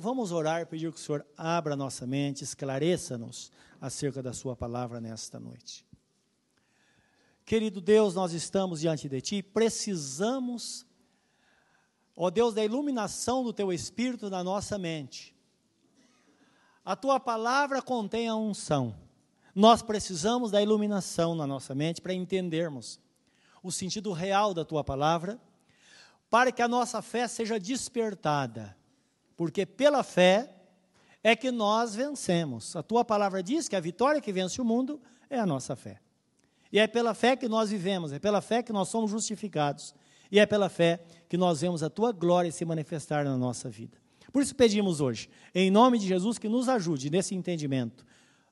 vamos 0.00 0.32
orar, 0.32 0.66
pedir 0.66 0.90
que 0.90 0.98
o 0.98 1.00
Senhor 1.00 1.24
abra 1.36 1.76
nossa 1.76 2.06
mente, 2.06 2.42
esclareça-nos 2.42 3.52
acerca 3.80 4.22
da 4.22 4.32
Sua 4.32 4.56
palavra 4.56 5.00
nesta 5.00 5.38
noite. 5.38 5.86
Querido 7.44 7.80
Deus, 7.80 8.14
nós 8.14 8.32
estamos 8.32 8.80
diante 8.80 9.08
de 9.08 9.20
Ti, 9.20 9.42
precisamos, 9.42 10.86
ó 12.16 12.30
Deus, 12.30 12.54
da 12.54 12.64
iluminação 12.64 13.44
do 13.44 13.52
Teu 13.52 13.72
Espírito 13.72 14.30
na 14.30 14.42
nossa 14.42 14.78
mente. 14.78 15.36
A 16.84 16.96
Tua 16.96 17.20
palavra 17.20 17.82
contém 17.82 18.26
a 18.26 18.34
unção. 18.34 18.96
Nós 19.54 19.82
precisamos 19.82 20.50
da 20.50 20.62
iluminação 20.62 21.34
na 21.34 21.46
nossa 21.46 21.74
mente 21.74 22.00
para 22.00 22.14
entendermos 22.14 22.98
o 23.62 23.70
sentido 23.70 24.12
real 24.12 24.54
da 24.54 24.64
Tua 24.64 24.82
palavra, 24.82 25.38
para 26.30 26.50
que 26.50 26.62
a 26.62 26.68
nossa 26.68 27.02
fé 27.02 27.28
seja 27.28 27.60
despertada 27.60 28.79
porque 29.40 29.64
pela 29.64 30.02
fé 30.02 30.54
é 31.24 31.34
que 31.34 31.50
nós 31.50 31.94
vencemos. 31.94 32.76
A 32.76 32.82
tua 32.82 33.02
palavra 33.02 33.42
diz 33.42 33.70
que 33.70 33.74
a 33.74 33.80
vitória 33.80 34.20
que 34.20 34.30
vence 34.30 34.60
o 34.60 34.64
mundo 34.66 35.00
é 35.30 35.38
a 35.38 35.46
nossa 35.46 35.74
fé. 35.74 35.98
E 36.70 36.78
é 36.78 36.86
pela 36.86 37.14
fé 37.14 37.34
que 37.34 37.48
nós 37.48 37.70
vivemos, 37.70 38.12
é 38.12 38.18
pela 38.18 38.42
fé 38.42 38.62
que 38.62 38.70
nós 38.70 38.90
somos 38.90 39.10
justificados. 39.10 39.94
E 40.30 40.38
é 40.38 40.44
pela 40.44 40.68
fé 40.68 41.02
que 41.26 41.38
nós 41.38 41.62
vemos 41.62 41.82
a 41.82 41.88
tua 41.88 42.12
glória 42.12 42.52
se 42.52 42.66
manifestar 42.66 43.24
na 43.24 43.34
nossa 43.38 43.70
vida. 43.70 43.96
Por 44.30 44.42
isso 44.42 44.54
pedimos 44.54 45.00
hoje, 45.00 45.30
em 45.54 45.70
nome 45.70 45.98
de 45.98 46.06
Jesus, 46.06 46.36
que 46.36 46.46
nos 46.46 46.68
ajude 46.68 47.08
nesse 47.08 47.34
entendimento. 47.34 48.04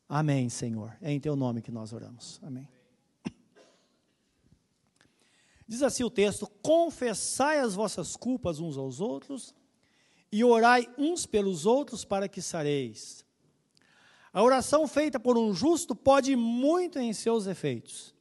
Amém, 0.09 0.49
Senhor. 0.49 0.97
É 1.03 1.13
em 1.13 1.21
teu 1.21 1.37
nome 1.37 1.61
que 1.61 1.71
nós 1.71 1.93
oramos. 1.93 2.41
Amém. 2.43 2.67
Diz 5.69 5.83
assim 5.83 6.03
o 6.03 6.09
texto: 6.09 6.47
Confessai 6.63 7.59
as 7.59 7.75
vossas 7.75 8.17
culpas 8.17 8.59
uns 8.59 8.79
aos 8.79 9.03
outros 9.03 9.55
e 10.31 10.45
orai 10.45 10.89
uns 10.97 11.27
pelos 11.27 11.67
outros 11.67 12.05
para 12.05 12.29
que 12.29 12.43
sareis. 12.43 13.25
A 14.33 14.43
oração 14.43 14.87
feita 14.87 15.19
por 15.19 15.39
um 15.39 15.55
justo 15.55 15.95
pode 15.95 16.37
muito 16.37 16.99
em 16.99 17.13
seus 17.13 17.47
efeitos. 17.47 18.15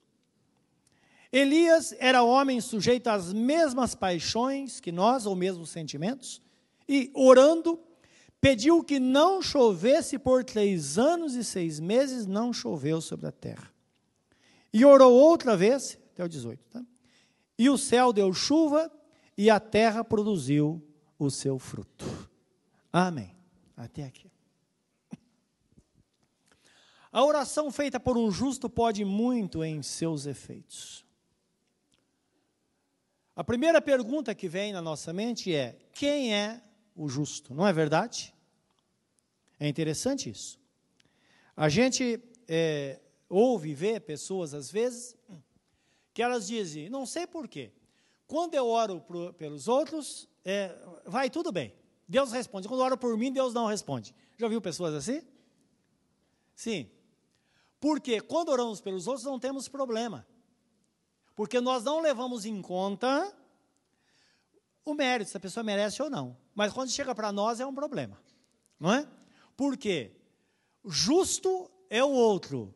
Elias 1.32 1.94
era 2.00 2.24
homem 2.24 2.62
sujeito 2.62 3.08
às 3.08 3.34
mesmas 3.34 3.94
paixões 3.94 4.80
que 4.80 4.92
nós, 4.92 5.26
ou 5.26 5.36
mesmos 5.36 5.70
sentimentos, 5.70 6.42
e, 6.88 7.12
orando, 7.14 7.78
pediu 8.40 8.82
que 8.82 9.00
não 9.00 9.42
chovesse 9.42 10.18
por 10.18 10.44
três 10.44 10.98
anos 10.98 11.36
e 11.36 11.44
seis 11.44 11.80
meses, 11.80 12.26
não 12.26 12.54
choveu 12.54 13.02
sobre 13.02 13.28
a 13.28 13.32
terra. 13.32 13.70
E 14.72 14.86
orou 14.86 15.14
outra 15.14 15.58
vez, 15.58 16.00
até 16.14 16.24
o 16.24 16.30
18, 16.30 16.64
tá? 16.70 16.84
E 17.60 17.70
o 17.70 17.78
céu 17.78 18.14
deu 18.14 18.32
chuva 18.34 18.92
e 19.38 19.50
a 19.50 19.60
terra 19.60 20.04
produziu 20.04 20.82
o 21.18 21.30
seu 21.30 21.58
fruto. 21.58 22.06
Amém. 22.92 23.36
Até 23.76 24.04
aqui. 24.04 24.32
A 27.12 27.24
oração 27.24 27.72
feita 27.72 28.00
por 28.00 28.18
um 28.18 28.30
justo 28.30 28.70
pode 28.70 29.04
muito 29.04 29.64
em 29.64 29.82
seus 29.82 30.26
efeitos. 30.26 31.06
A 33.36 33.44
primeira 33.44 33.82
pergunta 33.82 34.36
que 34.36 34.50
vem 34.50 34.74
na 34.74 34.82
nossa 34.82 35.14
mente 35.14 35.54
é: 35.54 35.78
quem 35.94 36.34
é 36.34 36.62
o 36.96 37.08
justo? 37.08 37.54
Não 37.54 37.68
é 37.68 37.72
verdade? 37.72 38.34
É 39.60 39.68
interessante 39.68 40.30
isso. 40.30 40.60
A 41.56 41.70
gente 41.70 42.20
é, 42.48 43.00
ouve 43.30 43.70
e 43.70 43.76
vê 43.76 44.00
pessoas, 44.00 44.54
às 44.54 44.72
vezes, 44.72 45.16
que 46.14 46.22
elas 46.22 46.48
dizem: 46.48 46.90
não 46.90 47.06
sei 47.06 47.26
porquê. 47.26 47.72
Quando 48.28 48.56
eu 48.56 48.68
oro 48.68 49.00
pro, 49.02 49.34
pelos 49.34 49.68
outros, 49.68 50.28
é, 50.50 50.74
vai 51.06 51.30
tudo 51.30 51.52
bem. 51.52 51.76
Deus 52.08 52.32
responde. 52.32 52.70
Quando 52.70 52.80
ora 52.80 52.96
por 52.96 53.18
mim, 53.18 53.34
Deus 53.34 53.54
não 53.54 53.66
responde. 53.66 54.16
Já 54.38 54.48
viu 54.48 54.62
pessoas 54.62 54.94
assim? 54.94 55.22
Sim. 56.56 56.90
Porque 57.82 58.22
quando 58.22 58.48
oramos 58.48 58.80
pelos 58.80 59.08
outros, 59.08 59.26
não 59.26 59.38
temos 59.38 59.68
problema. 59.68 60.26
Porque 61.36 61.60
nós 61.60 61.84
não 61.84 62.00
levamos 62.00 62.46
em 62.46 62.62
conta 62.62 63.36
o 64.86 64.94
mérito, 64.94 65.32
se 65.32 65.36
a 65.36 65.40
pessoa 65.40 65.66
merece 65.66 66.02
ou 66.02 66.10
não. 66.10 66.38
Mas 66.56 66.72
quando 66.72 66.90
chega 66.92 67.14
para 67.14 67.30
nós, 67.34 67.60
é 67.60 67.66
um 67.66 67.76
problema. 67.76 68.18
Não 68.80 68.94
é? 68.94 69.06
Porque 69.58 70.16
justo 70.86 71.70
é 71.90 72.02
o 72.02 72.10
outro. 72.10 72.74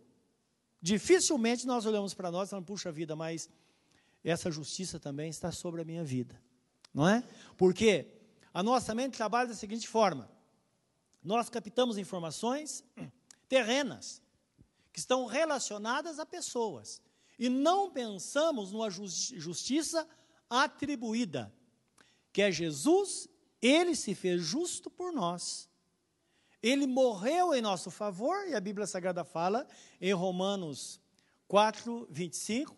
Dificilmente 0.82 1.66
nós 1.66 1.86
olhamos 1.86 2.14
para 2.14 2.30
nós 2.30 2.50
e 2.50 2.50
falamos, 2.50 2.68
puxa 2.68 2.92
vida, 2.92 3.16
mas 3.16 3.50
essa 4.26 4.52
justiça 4.52 5.00
também 5.00 5.30
está 5.30 5.54
sobre 5.54 5.82
a 5.82 5.86
minha 5.86 6.04
vida 6.04 6.38
não 6.94 7.08
é? 7.08 7.24
Porque 7.58 8.08
a 8.54 8.62
nossa 8.62 8.94
mente 8.94 9.18
trabalha 9.18 9.50
da 9.50 9.56
seguinte 9.56 9.88
forma: 9.88 10.30
nós 11.24 11.50
captamos 11.50 11.98
informações 11.98 12.84
terrenas 13.48 14.22
que 14.92 15.00
estão 15.00 15.26
relacionadas 15.26 16.20
a 16.20 16.26
pessoas 16.26 17.02
e 17.40 17.50
não 17.50 17.90
pensamos 17.90 18.72
numa 18.72 18.90
justiça 18.90 20.08
atribuída, 20.50 21.52
que 22.32 22.42
é 22.42 22.52
Jesus, 22.52 23.28
ele 23.62 23.96
se 23.96 24.14
fez 24.14 24.42
justo 24.42 24.90
por 24.90 25.12
nós. 25.12 25.70
Ele 26.62 26.86
morreu 26.86 27.56
em 27.56 27.62
nosso 27.62 27.90
favor, 27.90 28.48
e 28.48 28.54
a 28.54 28.60
Bíblia 28.60 28.86
Sagrada 28.86 29.24
fala 29.24 29.68
em 30.00 30.14
Romanos 30.14 31.02
4, 31.48 32.08
25, 32.12 32.78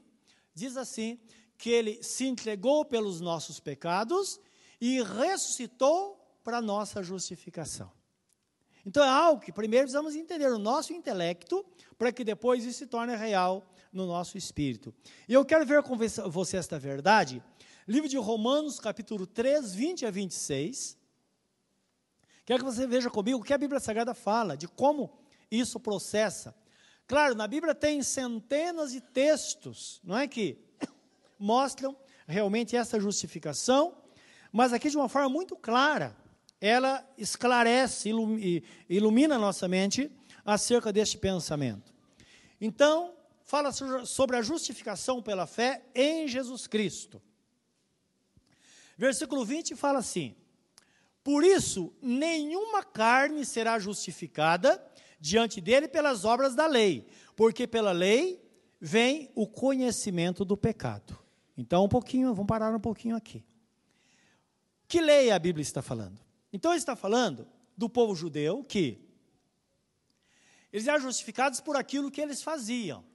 diz 0.55 0.77
assim: 0.77 1.19
que 1.63 1.69
ele 1.69 2.03
se 2.03 2.25
entregou 2.25 2.83
pelos 2.83 3.21
nossos 3.21 3.57
pecados 3.57 4.37
e 4.81 5.01
ressuscitou 5.01 6.19
para 6.43 6.61
nossa 6.61 7.01
justificação. 7.01 7.89
Então 8.85 9.01
é 9.01 9.07
algo 9.07 9.41
que 9.41 9.49
primeiro 9.49 9.85
precisamos 9.85 10.13
entender 10.13 10.51
o 10.51 10.59
nosso 10.59 10.91
intelecto, 10.91 11.65
para 11.97 12.11
que 12.11 12.25
depois 12.25 12.65
isso 12.65 12.79
se 12.79 12.87
torne 12.87 13.15
real 13.15 13.65
no 13.93 14.05
nosso 14.05 14.37
espírito. 14.37 14.93
E 15.25 15.33
eu 15.33 15.45
quero 15.45 15.65
ver 15.65 15.81
com 15.83 15.95
você 16.29 16.57
esta 16.57 16.77
verdade. 16.77 17.41
Livro 17.87 18.09
de 18.09 18.17
Romanos, 18.17 18.77
capítulo 18.77 19.25
3, 19.25 19.73
20 19.73 20.05
a 20.05 20.11
26. 20.11 20.97
Quero 22.45 22.59
que 22.59 22.69
você 22.69 22.85
veja 22.85 23.09
comigo 23.09 23.39
o 23.39 23.41
que 23.41 23.53
a 23.53 23.57
Bíblia 23.57 23.79
Sagrada 23.79 24.13
fala, 24.13 24.57
de 24.57 24.67
como 24.67 25.17
isso 25.49 25.79
processa. 25.79 26.53
Claro, 27.07 27.35
na 27.35 27.47
Bíblia 27.47 27.73
tem 27.73 28.03
centenas 28.03 28.91
de 28.91 28.99
textos, 28.99 30.01
não 30.03 30.17
é 30.17 30.27
que 30.27 30.72
mostram 31.43 31.95
realmente 32.25 32.75
essa 32.75 32.97
justificação, 32.99 33.97
mas 34.51 34.71
aqui 34.71 34.89
de 34.89 34.95
uma 34.95 35.09
forma 35.09 35.27
muito 35.27 35.57
clara, 35.57 36.15
ela 36.61 37.05
esclarece, 37.17 38.09
ilumina 38.89 39.35
a 39.35 39.39
nossa 39.39 39.67
mente 39.67 40.09
acerca 40.45 40.93
deste 40.93 41.17
pensamento. 41.17 41.93
Então, 42.61 43.13
fala 43.43 43.71
sobre 44.05 44.37
a 44.37 44.41
justificação 44.41 45.21
pela 45.21 45.45
fé 45.45 45.83
em 45.93 46.27
Jesus 46.29 46.65
Cristo. 46.65 47.21
Versículo 48.97 49.43
20 49.43 49.75
fala 49.75 49.99
assim: 49.99 50.35
Por 51.21 51.43
isso, 51.43 51.93
nenhuma 52.01 52.83
carne 52.83 53.45
será 53.45 53.77
justificada 53.79 54.81
diante 55.19 55.59
dele 55.59 55.89
pelas 55.89 56.23
obras 56.23 56.55
da 56.55 56.67
lei, 56.67 57.05
porque 57.35 57.67
pela 57.67 57.91
lei 57.91 58.41
vem 58.79 59.29
o 59.35 59.45
conhecimento 59.45 60.45
do 60.45 60.55
pecado. 60.55 61.22
Então, 61.57 61.85
um 61.85 61.89
pouquinho, 61.89 62.33
vamos 62.33 62.47
parar 62.47 62.75
um 62.75 62.79
pouquinho 62.79 63.15
aqui. 63.15 63.43
Que 64.87 64.99
lei 64.99 65.31
a 65.31 65.39
Bíblia 65.39 65.61
está 65.61 65.81
falando? 65.81 66.19
Então, 66.51 66.71
ele 66.71 66.79
está 66.79 66.95
falando 66.95 67.47
do 67.77 67.89
povo 67.89 68.15
judeu 68.15 68.63
que 68.63 69.03
eles 70.71 70.87
eram 70.87 71.01
justificados 71.01 71.61
por 71.61 71.75
aquilo 71.75 72.09
que 72.09 72.19
eles 72.19 72.41
faziam. 72.41 73.05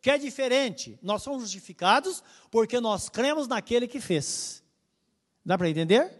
Que 0.00 0.10
é 0.10 0.16
diferente. 0.16 0.98
Nós 1.02 1.22
somos 1.22 1.42
justificados 1.42 2.22
porque 2.50 2.80
nós 2.80 3.08
cremos 3.08 3.48
naquele 3.48 3.88
que 3.88 4.00
fez. 4.00 4.62
Dá 5.44 5.58
para 5.58 5.68
entender? 5.68 6.16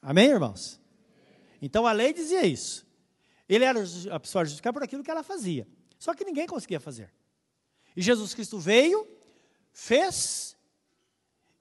Amém, 0.00 0.28
irmãos? 0.28 0.80
Então 1.60 1.86
a 1.86 1.92
lei 1.92 2.14
dizia 2.14 2.46
isso. 2.46 2.86
Ele 3.46 3.64
era 3.64 3.80
a 4.10 4.18
pessoa 4.18 4.44
justificada 4.44 4.72
por 4.72 4.82
aquilo 4.82 5.04
que 5.04 5.10
ela 5.10 5.22
fazia. 5.22 5.68
Só 5.98 6.14
que 6.14 6.24
ninguém 6.24 6.46
conseguia 6.46 6.80
fazer. 6.80 7.12
Jesus 8.02 8.34
Cristo 8.34 8.58
veio, 8.58 9.06
fez, 9.72 10.56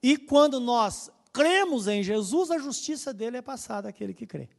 e 0.02 0.18
quando 0.18 0.60
nós 0.60 1.12
cremos 1.32 1.88
em 1.88 2.02
Jesus, 2.02 2.52
a 2.52 2.58
justiça 2.58 3.14
dele 3.14 3.38
é 3.38 3.42
passada 3.42 3.90
àquele 3.90 4.14
que 4.14 4.26
crê. 4.26 4.50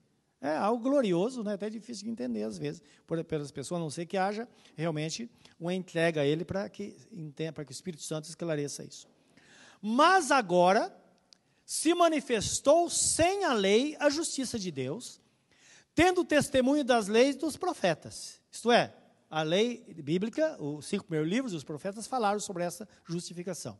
É 0.40 0.56
algo 0.56 0.82
glorioso, 0.82 1.44
né? 1.44 1.54
até 1.54 1.68
difícil 1.68 2.04
de 2.04 2.10
entender 2.10 2.42
às 2.42 2.56
vezes, 2.56 2.82
por, 3.06 3.22
pelas 3.24 3.50
pessoas, 3.50 3.78
a 3.78 3.82
não 3.82 3.90
ser 3.90 4.06
que 4.06 4.16
haja 4.16 4.48
realmente 4.74 5.30
uma 5.58 5.74
entrega 5.74 6.22
a 6.22 6.26
ele 6.26 6.44
para 6.44 6.68
que, 6.68 6.96
para 7.54 7.64
que 7.64 7.70
o 7.70 7.74
Espírito 7.74 8.02
Santo 8.02 8.28
esclareça 8.28 8.82
isso. 8.82 9.06
Mas 9.82 10.30
agora 10.30 10.94
se 11.66 11.94
manifestou 11.94 12.88
sem 12.88 13.44
a 13.44 13.52
lei 13.52 13.96
a 14.00 14.08
justiça 14.08 14.58
de 14.58 14.70
Deus, 14.70 15.20
tendo 15.94 16.24
testemunho 16.24 16.84
das 16.84 17.06
leis 17.06 17.36
dos 17.36 17.56
profetas. 17.56 18.40
Isto 18.50 18.72
é, 18.72 18.94
a 19.30 19.42
lei 19.42 19.84
bíblica, 20.02 20.60
os 20.60 20.86
cinco 20.86 21.04
primeiros 21.04 21.30
livros 21.30 21.52
dos 21.52 21.62
profetas 21.62 22.08
falaram 22.08 22.40
sobre 22.40 22.64
essa 22.64 22.88
justificação. 23.06 23.78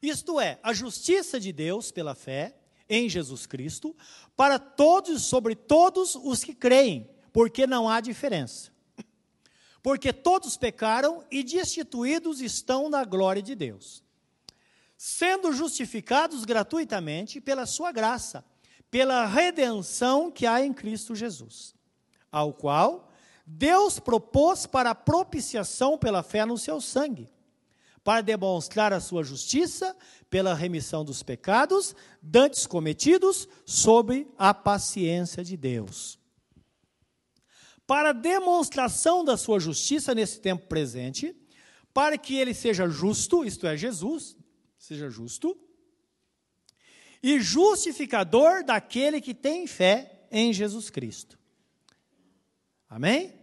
Isto 0.00 0.38
é, 0.38 0.60
a 0.62 0.72
justiça 0.72 1.40
de 1.40 1.52
Deus 1.52 1.90
pela 1.90 2.14
fé 2.14 2.56
em 2.88 3.08
Jesus 3.08 3.44
Cristo, 3.44 3.94
para 4.36 4.58
todos, 4.58 5.24
sobre 5.24 5.56
todos 5.56 6.14
os 6.14 6.44
que 6.44 6.54
creem, 6.54 7.10
porque 7.32 7.66
não 7.66 7.88
há 7.88 8.00
diferença. 8.00 8.70
Porque 9.82 10.12
todos 10.12 10.56
pecaram 10.56 11.24
e 11.30 11.42
destituídos 11.42 12.40
estão 12.40 12.88
da 12.88 13.04
glória 13.04 13.42
de 13.42 13.54
Deus, 13.54 14.02
sendo 14.96 15.52
justificados 15.52 16.44
gratuitamente 16.44 17.40
pela 17.40 17.66
sua 17.66 17.90
graça, 17.90 18.44
pela 18.90 19.26
redenção 19.26 20.30
que 20.30 20.46
há 20.46 20.64
em 20.64 20.72
Cristo 20.72 21.14
Jesus, 21.14 21.74
ao 22.30 22.52
qual 22.52 23.07
Deus 23.50 23.98
propôs 23.98 24.66
para 24.66 24.94
propiciação 24.94 25.96
pela 25.96 26.22
fé 26.22 26.44
no 26.44 26.58
seu 26.58 26.82
sangue, 26.82 27.32
para 28.04 28.20
demonstrar 28.20 28.92
a 28.92 29.00
sua 29.00 29.24
justiça 29.24 29.96
pela 30.28 30.52
remissão 30.52 31.02
dos 31.02 31.22
pecados 31.22 31.96
dantes 32.20 32.66
cometidos 32.66 33.48
sobre 33.64 34.30
a 34.36 34.52
paciência 34.52 35.42
de 35.42 35.56
Deus. 35.56 36.18
Para 37.86 38.12
demonstração 38.12 39.24
da 39.24 39.38
sua 39.38 39.58
justiça 39.58 40.14
nesse 40.14 40.40
tempo 40.40 40.66
presente, 40.66 41.34
para 41.94 42.18
que 42.18 42.36
ele 42.36 42.52
seja 42.52 42.86
justo, 42.86 43.46
isto 43.46 43.66
é, 43.66 43.78
Jesus, 43.78 44.36
seja 44.78 45.08
justo, 45.08 45.58
e 47.22 47.40
justificador 47.40 48.62
daquele 48.62 49.22
que 49.22 49.32
tem 49.34 49.66
fé 49.66 50.26
em 50.30 50.52
Jesus 50.52 50.90
Cristo. 50.90 51.38
Amém? 52.90 53.37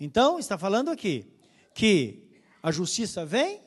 Então, 0.00 0.38
está 0.38 0.56
falando 0.56 0.90
aqui 0.90 1.30
que 1.74 2.30
a 2.62 2.72
justiça 2.72 3.24
vem 3.26 3.60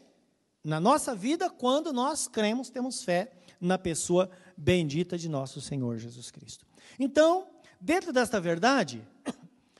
na 0.63 0.79
nossa 0.79 1.13
vida 1.13 1.47
quando 1.49 1.93
nós 1.93 2.27
cremos, 2.27 2.71
temos 2.71 3.03
fé 3.03 3.31
na 3.61 3.77
pessoa 3.77 4.29
bendita 4.57 5.17
de 5.17 5.29
nosso 5.29 5.61
Senhor 5.61 5.97
Jesus 5.97 6.31
Cristo. 6.31 6.65
Então, 6.99 7.47
dentro 7.79 8.11
desta 8.11 8.41
verdade, 8.41 9.07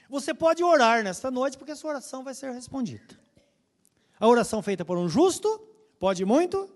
você 0.07 0.31
pode 0.31 0.63
orar 0.63 1.03
nesta 1.03 1.31
noite, 1.31 1.57
porque 1.57 1.71
a 1.71 1.75
sua 1.75 1.91
oração 1.91 2.23
vai 2.23 2.35
ser 2.35 2.51
respondida. 2.51 3.19
A 4.19 4.27
oração 4.27 4.61
feita 4.61 4.85
por 4.85 4.97
um 4.97 5.09
justo 5.09 5.59
pode 5.99 6.23
muito 6.23 6.69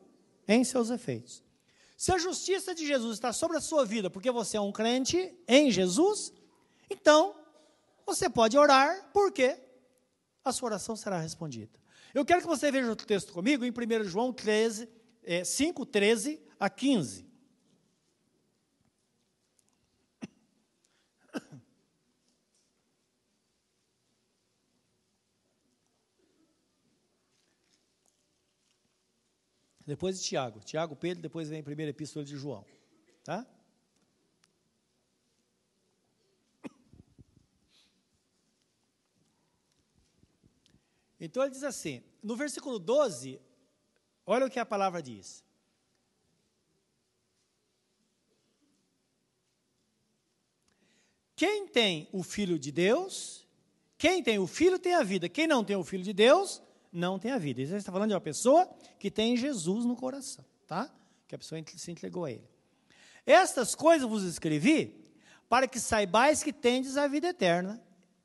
em 0.48 0.64
seus 0.64 0.90
efeitos. 0.90 1.44
Se 1.96 2.12
a 2.12 2.18
justiça 2.18 2.74
de 2.74 2.86
Jesus 2.86 3.14
está 3.14 3.32
sobre 3.32 3.58
a 3.58 3.62
sua 3.62 3.86
vida, 3.86 4.10
porque 4.10 4.32
você 4.32 4.58
é 4.58 4.62
um 4.62 4.72
crente 4.72 5.36
em 5.48 5.70
Jesus, 5.72 6.34
então 6.90 7.36
você 8.06 8.30
pode 8.30 8.58
orar, 8.58 9.10
porque 9.14 9.67
a 10.48 10.54
sua 10.54 10.68
oração 10.68 10.96
será 10.96 11.20
respondida. 11.20 11.80
Eu 12.14 12.26
quero 12.26 12.42
que 12.42 12.48
você 12.48 12.72
veja 12.72 12.92
o 12.92 12.96
texto 12.96 13.34
comigo 13.34 13.66
em 13.66 13.72
1 13.72 14.04
João 14.06 14.34
13, 14.34 14.90
é, 15.24 15.44
5, 15.44 15.86
13 15.86 16.42
a 16.60 16.70
15. 16.70 17.28
Depois 29.88 30.20
de 30.20 30.26
Tiago. 30.26 30.60
Tiago, 30.60 30.96
Pedro, 30.98 31.22
depois 31.22 31.48
vem 31.48 31.62
a 31.62 31.64
primeira 31.64 31.92
epístola 31.92 32.26
de 32.26 32.36
João. 32.36 32.66
Tá? 33.24 33.48
Então 41.20 41.44
ele 41.44 41.52
diz 41.52 41.64
assim, 41.64 42.04
no 42.22 42.36
versículo 42.36 42.78
12, 42.78 43.40
olha 44.26 44.46
o 44.46 44.50
que 44.50 44.60
a 44.60 44.66
palavra 44.66 45.02
diz. 45.02 45.44
Quem 51.36 51.68
tem 51.68 52.10
o 52.12 52.24
Filho 52.24 52.58
de 52.58 52.72
Deus, 52.72 53.48
quem 53.98 54.24
tem 54.24 54.40
o 54.40 54.48
Filho 54.48 54.78
tem 54.80 54.96
a 54.96 55.04
vida. 55.04 55.28
Quem 55.28 55.48
não 55.48 55.64
tem 55.64 55.76
o 55.76 55.84
Filho 55.84 56.04
de 56.04 56.14
Deus, 56.14 56.62
não 56.92 57.18
tem 57.18 57.32
a 57.32 57.38
vida. 57.38 57.62
Isso 57.62 57.76
está 57.76 57.92
falando 57.92 58.10
de 58.10 58.16
uma 58.16 58.22
pessoa 58.22 58.68
que 59.00 59.10
tem 59.10 59.36
Jesus 59.36 59.86
no 59.86 59.96
coração, 59.96 60.46
tá? 60.66 60.92
Que 61.28 61.36
a 61.36 61.38
pessoa 61.38 61.62
se 61.76 61.92
entregou 61.92 62.26
a 62.26 62.32
Ele. 62.32 62.48
Estas 63.26 63.76
coisas 63.76 64.08
vos 64.08 64.24
escrevi 64.24 64.96
para 65.50 65.68
que 65.68 65.80
saibais 65.80 66.44
que 66.44 66.54
tendes 66.54 66.98
a 66.98 67.08
vida 67.08 67.28
eterna 67.28 67.82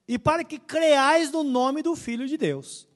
e 0.07 0.19
para 0.19 0.45
que 0.45 0.59
creais 0.59 1.31
no 1.31 1.43
nome 1.43 1.83
do 1.83 1.95
Filho 1.95 2.27
de 2.27 2.37
Deus. 2.37 2.89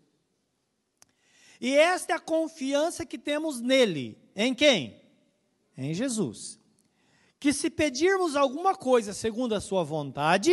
E 1.61 1.75
esta 1.75 2.12
é 2.12 2.17
a 2.17 2.20
confiança 2.20 3.06
que 3.06 3.19
temos 3.19 3.61
nele. 3.61 4.19
Em 4.35 4.55
quem? 4.55 5.00
Em 5.76 5.94
Jesus. 5.94 6.58
Que 7.38 7.53
se 7.53 7.70
pedirmos 7.70 8.37
alguma 8.37 8.75
coisa 8.75 9.12
segundo 9.12 9.55
a 9.55 9.61
sua 9.61 9.82
vontade, 9.82 10.53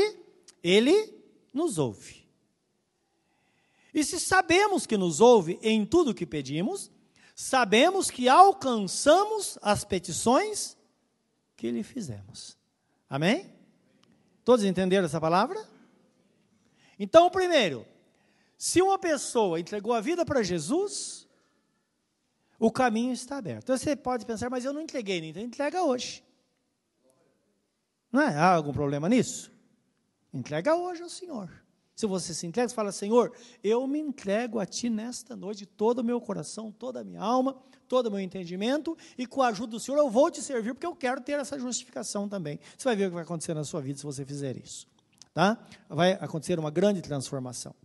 ele 0.63 1.13
nos 1.53 1.77
ouve. 1.77 2.23
E 3.93 4.03
se 4.03 4.19
sabemos 4.19 4.87
que 4.87 4.97
nos 4.97 5.21
ouve 5.21 5.59
em 5.61 5.85
tudo 5.85 6.11
o 6.11 6.15
que 6.15 6.25
pedimos, 6.25 6.89
sabemos 7.35 8.09
que 8.09 8.27
alcançamos 8.27 9.57
as 9.61 9.83
petições 9.83 10.77
que 11.55 11.69
lhe 11.69 11.83
fizemos. 11.83 12.57
Amém? 13.09 13.53
Todos 14.43 14.65
entenderam 14.65 15.05
essa 15.05 15.21
palavra? 15.21 15.72
Então, 16.99 17.29
primeiro, 17.29 17.85
se 18.57 18.81
uma 18.81 18.97
pessoa 18.97 19.59
entregou 19.59 19.93
a 19.93 20.01
vida 20.01 20.25
para 20.25 20.41
Jesus, 20.43 21.27
o 22.59 22.71
caminho 22.71 23.11
está 23.11 23.37
aberto. 23.37 23.63
Então 23.63 23.77
você 23.77 23.95
pode 23.95 24.25
pensar, 24.25 24.49
mas 24.49 24.63
eu 24.63 24.71
não 24.71 24.81
entreguei, 24.81 25.19
então 25.19 25.43
entrega 25.43 25.83
hoje. 25.83 26.23
Não 28.11 28.21
é? 28.21 28.27
Há 28.35 28.53
algum 28.53 28.71
problema 28.71 29.09
nisso? 29.09 29.51
Entrega 30.33 30.75
hoje 30.75 31.01
ao 31.01 31.09
Senhor. 31.09 31.51
Se 31.95 32.07
você 32.07 32.33
se 32.33 32.47
entrega, 32.47 32.69
você 32.69 32.73
fala, 32.73 32.91
Senhor, 32.91 33.33
eu 33.63 33.85
me 33.85 33.99
entrego 33.99 34.59
a 34.59 34.65
Ti 34.65 34.89
nesta 34.89 35.35
noite, 35.35 35.65
todo 35.65 35.99
o 35.99 36.03
meu 36.03 36.21
coração, 36.21 36.71
toda 36.71 37.01
a 37.01 37.03
minha 37.03 37.21
alma, 37.21 37.55
todo 37.87 38.07
o 38.07 38.11
meu 38.11 38.19
entendimento, 38.19 38.97
e 39.17 39.27
com 39.27 39.41
a 39.41 39.49
ajuda 39.49 39.71
do 39.71 39.79
Senhor 39.79 39.97
eu 39.97 40.09
vou 40.09 40.31
te 40.31 40.41
servir, 40.41 40.73
porque 40.73 40.87
eu 40.87 40.95
quero 40.95 41.21
ter 41.21 41.33
essa 41.33 41.59
justificação 41.59 42.27
também. 42.29 42.59
Você 42.77 42.85
vai 42.85 42.95
ver 42.95 43.05
o 43.05 43.09
que 43.09 43.15
vai 43.15 43.23
acontecer 43.23 43.53
na 43.53 43.63
sua 43.63 43.81
vida 43.81 43.99
se 43.99 44.05
você 44.05 44.25
fizer 44.25 44.57
isso. 44.57 44.87
Tá? 45.33 45.57
Vai 45.89 46.13
acontecer 46.13 46.59
uma 46.59 46.69
grande 46.69 47.01
transformação. 47.01 47.75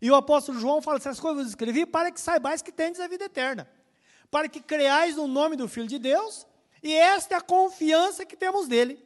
E 0.00 0.10
o 0.10 0.14
apóstolo 0.14 0.60
João 0.60 0.82
fala: 0.82 0.98
essas 0.98 1.18
coisas 1.18 1.44
eu 1.44 1.48
escrevi 1.48 1.86
para 1.86 2.10
que 2.10 2.20
saibais 2.20 2.60
que 2.60 2.72
tendes 2.72 3.00
a 3.00 3.08
vida 3.08 3.24
eterna, 3.24 3.70
para 4.30 4.48
que 4.48 4.60
creais 4.60 5.16
no 5.16 5.26
nome 5.26 5.56
do 5.56 5.68
Filho 5.68 5.86
de 5.86 5.98
Deus, 5.98 6.46
e 6.82 6.92
esta 6.92 7.34
é 7.34 7.38
a 7.38 7.40
confiança 7.40 8.26
que 8.26 8.36
temos 8.36 8.68
nele. 8.68 9.02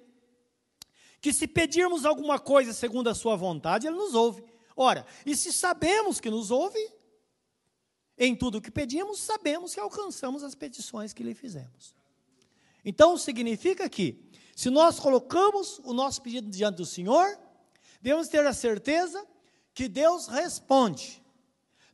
Que 1.20 1.32
se 1.32 1.46
pedirmos 1.46 2.04
alguma 2.04 2.38
coisa 2.38 2.72
segundo 2.72 3.08
a 3.08 3.14
sua 3.14 3.36
vontade, 3.36 3.86
ele 3.86 3.96
nos 3.96 4.14
ouve. 4.14 4.42
Ora, 4.76 5.06
e 5.24 5.36
se 5.36 5.52
sabemos 5.52 6.20
que 6.20 6.30
nos 6.30 6.50
ouve, 6.50 6.78
em 8.18 8.34
tudo 8.34 8.58
o 8.58 8.60
que 8.60 8.70
pedimos, 8.70 9.20
sabemos 9.20 9.74
que 9.74 9.80
alcançamos 9.80 10.42
as 10.42 10.54
petições 10.54 11.12
que 11.12 11.22
lhe 11.22 11.34
fizemos. 11.34 11.94
Então, 12.84 13.18
significa 13.18 13.88
que, 13.88 14.30
se 14.54 14.70
nós 14.70 14.98
colocamos 14.98 15.80
o 15.84 15.92
nosso 15.92 16.22
pedido 16.22 16.48
diante 16.48 16.76
do 16.76 16.86
Senhor, 16.86 17.38
devemos 18.00 18.28
ter 18.28 18.46
a 18.46 18.52
certeza 18.52 19.26
que 19.74 19.88
Deus 19.88 20.26
responde. 20.28 21.22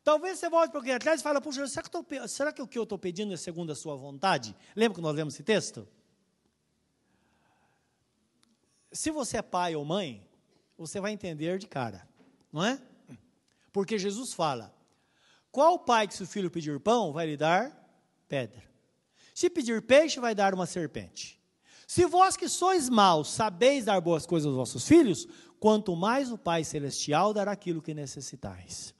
Talvez 0.05 0.39
você 0.39 0.49
volte 0.49 0.71
para 0.73 0.81
aqui 0.81 0.91
atrás 0.91 1.21
e 1.21 1.23
fale, 1.23 1.41
puxa, 1.41 1.67
será 1.69 1.83
que, 1.83 1.91
tô, 1.91 2.05
será 2.29 2.53
que 2.53 2.61
o 2.61 2.67
que 2.67 2.79
eu 2.79 2.83
estou 2.83 2.99
pedindo 2.99 3.33
é 3.33 3.37
segundo 3.37 3.71
a 3.71 3.75
sua 3.75 3.95
vontade? 3.95 4.55
Lembra 4.75 4.97
que 4.97 5.01
nós 5.01 5.15
lemos 5.15 5.35
esse 5.35 5.43
texto? 5.43 5.87
Se 8.91 9.11
você 9.11 9.39
é 9.39 9.43
pai 9.43 9.77
ou 9.77 9.85
mãe, 9.85 10.29
você 10.77 11.01
vai 11.01 11.13
entender 11.13 11.59
de 11.59 11.67
cara, 11.67 12.07
não 12.53 12.65
é? 12.65 12.81
Porque 13.73 13.99
Jesus 13.99 14.33
fala: 14.33 14.75
qual 15.51 15.79
pai 15.79 16.07
que 16.07 16.15
se 16.15 16.23
o 16.23 16.27
filho 16.27 16.51
pedir 16.51 16.79
pão 16.81 17.13
vai 17.13 17.27
lhe 17.27 17.37
dar 17.37 17.71
pedra? 18.29 18.63
Se 19.35 19.49
pedir 19.49 19.83
peixe, 19.83 20.21
vai 20.21 20.35
dar 20.35 20.53
uma 20.53 20.67
serpente. 20.67 21.42
Se 21.93 22.07
vós 22.07 22.39
que 22.39 22.49
sois 22.49 22.89
maus 22.89 23.29
sabeis 23.29 23.85
dar 23.85 24.01
boas 24.01 24.25
coisas 24.25 24.47
aos 24.47 24.57
vossos 24.57 24.89
filhos, 24.89 25.29
quanto 25.61 25.95
mais 25.95 26.33
o 26.33 26.39
Pai 26.39 26.65
Celestial 26.65 27.35
dará 27.35 27.53
aquilo 27.53 27.83
que 27.83 27.93
necessitais. 27.93 28.95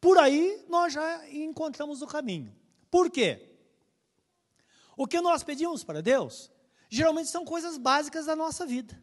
Por 0.00 0.16
aí 0.16 0.64
nós 0.68 0.92
já 0.92 1.28
encontramos 1.28 2.02
o 2.02 2.06
caminho. 2.06 2.54
Por 2.88 3.10
quê? 3.10 3.56
O 4.96 5.08
que 5.08 5.20
nós 5.20 5.42
pedimos 5.42 5.82
para 5.82 6.00
Deus, 6.00 6.52
geralmente 6.88 7.30
são 7.30 7.44
coisas 7.44 7.76
básicas 7.76 8.26
da 8.26 8.36
nossa 8.36 8.64
vida. 8.64 8.96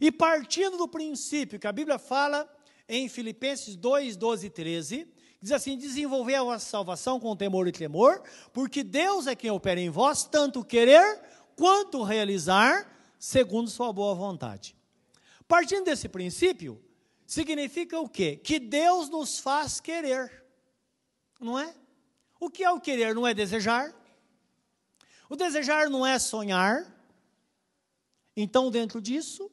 E 0.00 0.10
partindo 0.10 0.76
do 0.76 0.88
princípio 0.88 1.60
que 1.60 1.66
a 1.68 1.72
Bíblia 1.72 2.00
fala 2.00 2.52
em 2.88 3.08
Filipenses 3.08 3.76
2, 3.76 4.16
12 4.16 4.46
e 4.48 4.50
13, 4.50 5.14
diz 5.40 5.52
assim: 5.52 5.76
desenvolver 5.76 6.34
a 6.34 6.42
vossa 6.42 6.66
salvação 6.66 7.18
com 7.18 7.36
temor 7.36 7.66
e 7.66 7.72
tremor, 7.72 8.22
porque 8.52 8.82
Deus 8.82 9.26
é 9.26 9.34
quem 9.34 9.50
opera 9.50 9.80
em 9.80 9.90
vós, 9.90 10.24
tanto 10.24 10.64
querer 10.64 11.20
quanto 11.56 12.02
realizar, 12.02 12.90
segundo 13.18 13.70
sua 13.70 13.92
boa 13.92 14.14
vontade. 14.14 14.76
Partindo 15.46 15.84
desse 15.84 16.08
princípio, 16.08 16.82
significa 17.26 17.98
o 17.98 18.08
quê? 18.08 18.36
Que 18.36 18.58
Deus 18.58 19.08
nos 19.08 19.38
faz 19.38 19.80
querer, 19.80 20.44
não 21.40 21.58
é? 21.58 21.74
O 22.38 22.48
que 22.48 22.64
é 22.64 22.70
o 22.70 22.80
querer? 22.80 23.14
Não 23.14 23.26
é 23.26 23.34
desejar? 23.34 23.94
O 25.28 25.36
desejar 25.36 25.90
não 25.90 26.06
é 26.06 26.18
sonhar. 26.18 26.86
Então, 28.34 28.70
dentro 28.70 29.00
disso, 29.00 29.50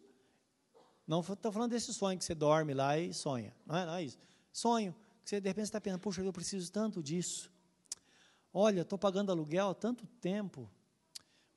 não 1.05 1.19
estou 1.19 1.51
falando 1.51 1.71
desse 1.71 1.93
sonho 1.93 2.17
que 2.17 2.23
você 2.23 2.33
dorme 2.33 2.73
lá 2.73 2.97
e 2.97 3.13
sonha. 3.13 3.53
Não 3.65 3.75
é, 3.75 3.85
não 3.85 3.93
é 3.95 4.03
isso. 4.03 4.17
Sonho, 4.53 4.95
você 5.27 5.41
de 5.41 5.49
repente 5.49 5.65
está 5.65 5.81
pensando, 5.81 5.99
puxa, 5.99 6.21
eu 6.21 6.31
preciso 6.31 6.71
tanto 6.71 7.03
disso. 7.03 7.51
Olha, 8.53 8.81
estou 8.81 8.97
pagando 8.97 9.29
aluguel 9.29 9.71
há 9.71 9.75
tanto 9.75 10.07
tempo. 10.21 10.71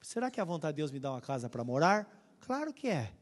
Será 0.01 0.29
que 0.29 0.41
é 0.41 0.43
a 0.43 0.45
vontade 0.45 0.75
de 0.75 0.79
Deus 0.79 0.91
me 0.91 0.99
dar 0.99 1.13
uma 1.13 1.21
casa 1.21 1.49
para 1.49 1.63
morar? 1.63 2.37
Claro 2.41 2.75
que 2.75 2.89
é. 2.89 3.15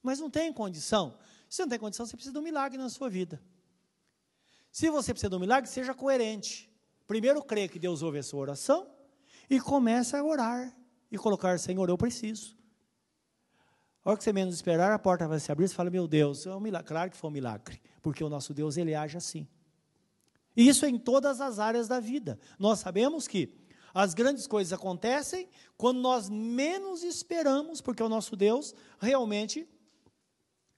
Mas 0.00 0.20
não 0.20 0.30
tem 0.30 0.52
condição. 0.52 1.18
Se 1.48 1.62
não 1.62 1.68
tem 1.68 1.80
condição, 1.80 2.06
você 2.06 2.14
precisa 2.14 2.32
de 2.32 2.38
um 2.38 2.42
milagre 2.42 2.78
na 2.78 2.88
sua 2.88 3.10
vida. 3.10 3.42
Se 4.70 4.88
você 4.88 5.12
precisa 5.12 5.30
de 5.30 5.34
um 5.34 5.40
milagre, 5.40 5.68
seja 5.68 5.92
coerente. 5.92 6.72
Primeiro, 7.04 7.42
crê 7.42 7.66
que 7.66 7.80
Deus 7.80 8.02
ouve 8.02 8.18
a 8.18 8.22
sua 8.22 8.38
oração 8.38 8.88
e 9.48 9.58
comece 9.60 10.14
a 10.14 10.22
orar 10.22 10.72
e 11.10 11.18
colocar, 11.18 11.58
Senhor, 11.58 11.88
eu 11.88 11.98
preciso. 11.98 12.56
A 14.04 14.10
hora 14.10 14.16
que 14.18 14.24
você 14.24 14.32
menos 14.32 14.54
esperar, 14.54 14.92
a 14.92 14.98
porta 14.98 15.28
vai 15.28 15.38
se 15.38 15.52
abrir, 15.52 15.68
você 15.68 15.74
fala, 15.74 15.90
meu 15.90 16.08
Deus, 16.08 16.46
é 16.46 16.54
um 16.54 16.60
milagre. 16.60 16.88
Claro 16.88 17.10
que 17.10 17.16
foi 17.16 17.28
um 17.28 17.32
milagre, 17.32 17.80
porque 18.00 18.24
o 18.24 18.28
nosso 18.28 18.54
Deus, 18.54 18.76
ele 18.76 18.94
age 18.94 19.16
assim. 19.16 19.46
E 20.56 20.66
isso 20.66 20.84
é 20.84 20.88
em 20.88 20.98
todas 20.98 21.40
as 21.40 21.58
áreas 21.58 21.86
da 21.86 22.00
vida. 22.00 22.38
Nós 22.58 22.78
sabemos 22.78 23.28
que 23.28 23.60
as 23.92 24.14
grandes 24.14 24.46
coisas 24.46 24.72
acontecem 24.72 25.48
quando 25.76 26.00
nós 26.00 26.28
menos 26.28 27.02
esperamos, 27.02 27.80
porque 27.80 28.02
o 28.02 28.08
nosso 28.08 28.36
Deus 28.36 28.74
realmente 28.98 29.68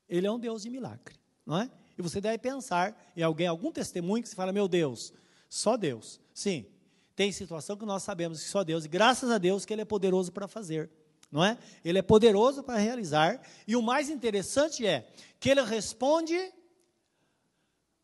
ele 0.08 0.26
é 0.26 0.32
um 0.32 0.38
Deus 0.38 0.62
de 0.62 0.70
milagre, 0.70 1.16
não 1.46 1.58
é? 1.58 1.70
E 1.96 2.02
você 2.02 2.20
deve 2.20 2.38
pensar 2.38 3.12
em 3.16 3.22
alguém, 3.22 3.46
algum 3.46 3.70
testemunho 3.70 4.22
que 4.22 4.28
você 4.28 4.34
fala, 4.34 4.52
meu 4.52 4.66
Deus, 4.66 5.12
só 5.48 5.76
Deus. 5.76 6.20
Sim, 6.34 6.66
tem 7.14 7.30
situação 7.30 7.76
que 7.76 7.84
nós 7.84 8.02
sabemos 8.02 8.42
que 8.42 8.48
só 8.48 8.64
Deus, 8.64 8.84
e 8.84 8.88
graças 8.88 9.30
a 9.30 9.38
Deus 9.38 9.64
que 9.64 9.72
Ele 9.72 9.82
é 9.82 9.86
poderoso 9.86 10.32
para 10.32 10.48
fazer, 10.48 10.90
não 11.32 11.42
é? 11.42 11.56
Ele 11.82 11.98
é 11.98 12.02
poderoso 12.02 12.62
para 12.62 12.76
realizar, 12.76 13.40
e 13.66 13.74
o 13.74 13.80
mais 13.80 14.10
interessante 14.10 14.86
é 14.86 15.08
que 15.40 15.48
Ele 15.48 15.62
responde 15.62 16.38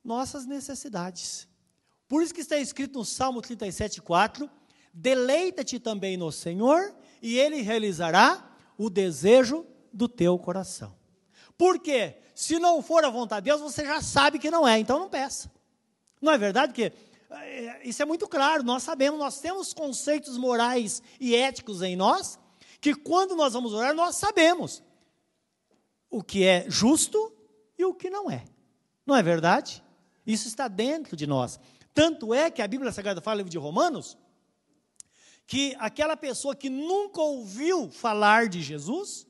nossas 0.02 0.46
necessidades. 0.46 1.46
Por 2.08 2.22
isso 2.22 2.32
que 2.32 2.40
está 2.40 2.56
escrito 2.56 2.98
no 2.98 3.04
Salmo 3.04 3.42
37, 3.42 4.00
4, 4.00 4.50
deleita-te 4.94 5.78
também 5.78 6.16
no 6.16 6.32
Senhor, 6.32 6.94
e 7.20 7.38
Ele 7.38 7.60
realizará 7.60 8.50
o 8.78 8.88
desejo 8.88 9.66
do 9.92 10.08
teu 10.08 10.38
coração. 10.38 10.96
Por 11.56 11.78
quê? 11.78 12.16
Se 12.34 12.58
não 12.58 12.80
for 12.80 13.04
a 13.04 13.10
vontade 13.10 13.44
de 13.44 13.50
Deus, 13.50 13.60
você 13.60 13.84
já 13.84 14.00
sabe 14.00 14.38
que 14.38 14.50
não 14.50 14.66
é, 14.66 14.78
então 14.78 14.98
não 14.98 15.10
peça. 15.10 15.52
Não 16.22 16.32
é 16.32 16.38
verdade 16.38 16.72
que 16.72 16.92
eh, 17.30 17.80
isso 17.84 18.00
é 18.00 18.04
muito 18.06 18.26
claro, 18.26 18.62
nós 18.62 18.84
sabemos, 18.84 19.18
nós 19.18 19.40
temos 19.40 19.74
conceitos 19.74 20.38
morais 20.38 21.02
e 21.20 21.34
éticos 21.34 21.82
em 21.82 21.94
nós, 21.94 22.38
que 22.80 22.94
quando 22.94 23.34
nós 23.34 23.52
vamos 23.52 23.72
orar, 23.72 23.94
nós 23.94 24.16
sabemos 24.16 24.82
o 26.10 26.22
que 26.22 26.44
é 26.44 26.64
justo 26.68 27.32
e 27.76 27.84
o 27.84 27.94
que 27.94 28.08
não 28.08 28.30
é. 28.30 28.44
Não 29.04 29.16
é 29.16 29.22
verdade? 29.22 29.82
Isso 30.26 30.48
está 30.48 30.68
dentro 30.68 31.16
de 31.16 31.26
nós. 31.26 31.58
Tanto 31.94 32.32
é 32.32 32.50
que 32.50 32.62
a 32.62 32.68
Bíblia 32.68 32.92
Sagrada 32.92 33.20
fala 33.20 33.36
no 33.36 33.38
livro 33.38 33.50
de 33.50 33.58
Romanos 33.58 34.16
que 35.46 35.74
aquela 35.78 36.14
pessoa 36.14 36.54
que 36.54 36.68
nunca 36.68 37.22
ouviu 37.22 37.90
falar 37.90 38.48
de 38.48 38.60
Jesus, 38.60 39.26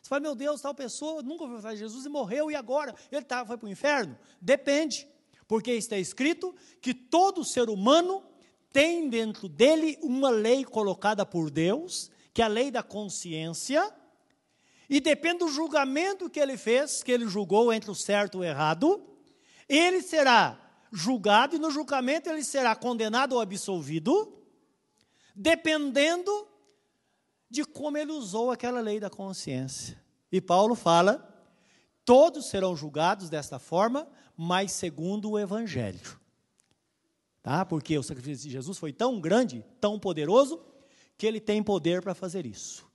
você 0.00 0.08
fala, 0.08 0.22
meu 0.22 0.34
Deus, 0.34 0.62
tal 0.62 0.74
pessoa 0.74 1.22
nunca 1.22 1.44
ouviu 1.44 1.60
falar 1.60 1.74
de 1.74 1.80
Jesus 1.80 2.06
e 2.06 2.08
morreu, 2.08 2.50
e 2.50 2.54
agora? 2.54 2.94
Ele 3.12 3.22
tá, 3.22 3.44
foi 3.44 3.58
para 3.58 3.66
o 3.66 3.70
inferno? 3.70 4.18
Depende, 4.40 5.06
porque 5.46 5.72
está 5.72 5.98
escrito 5.98 6.54
que 6.80 6.94
todo 6.94 7.44
ser 7.44 7.68
humano 7.68 8.24
tem 8.72 9.10
dentro 9.10 9.50
dele 9.50 9.98
uma 10.00 10.30
lei 10.30 10.64
colocada 10.64 11.26
por 11.26 11.50
Deus, 11.50 12.10
que 12.36 12.42
é 12.42 12.44
a 12.44 12.48
lei 12.48 12.70
da 12.70 12.82
consciência, 12.82 13.90
e 14.90 15.00
depende 15.00 15.38
do 15.38 15.48
julgamento 15.48 16.28
que 16.28 16.38
ele 16.38 16.58
fez, 16.58 17.02
que 17.02 17.10
ele 17.10 17.26
julgou 17.26 17.72
entre 17.72 17.90
o 17.90 17.94
certo 17.94 18.36
e 18.36 18.40
o 18.40 18.44
errado, 18.44 19.02
ele 19.66 20.02
será 20.02 20.60
julgado 20.92 21.56
e 21.56 21.58
no 21.58 21.70
julgamento 21.70 22.28
ele 22.28 22.44
será 22.44 22.76
condenado 22.76 23.32
ou 23.32 23.40
absolvido, 23.40 24.36
dependendo 25.34 26.46
de 27.48 27.64
como 27.64 27.96
ele 27.96 28.12
usou 28.12 28.50
aquela 28.50 28.80
lei 28.80 29.00
da 29.00 29.08
consciência. 29.08 29.98
E 30.30 30.38
Paulo 30.38 30.74
fala: 30.74 31.26
todos 32.04 32.50
serão 32.50 32.76
julgados 32.76 33.30
desta 33.30 33.58
forma, 33.58 34.06
mas 34.36 34.72
segundo 34.72 35.30
o 35.30 35.38
Evangelho. 35.38 36.20
Tá? 37.42 37.64
Porque 37.64 37.96
o 37.96 38.02
sacrifício 38.02 38.44
de 38.44 38.50
Jesus 38.50 38.76
foi 38.76 38.92
tão 38.92 39.18
grande, 39.22 39.64
tão 39.80 39.98
poderoso, 39.98 40.75
que 41.16 41.26
ele 41.26 41.40
tem 41.40 41.62
poder 41.62 42.02
para 42.02 42.14
fazer 42.14 42.46
isso. 42.46 42.86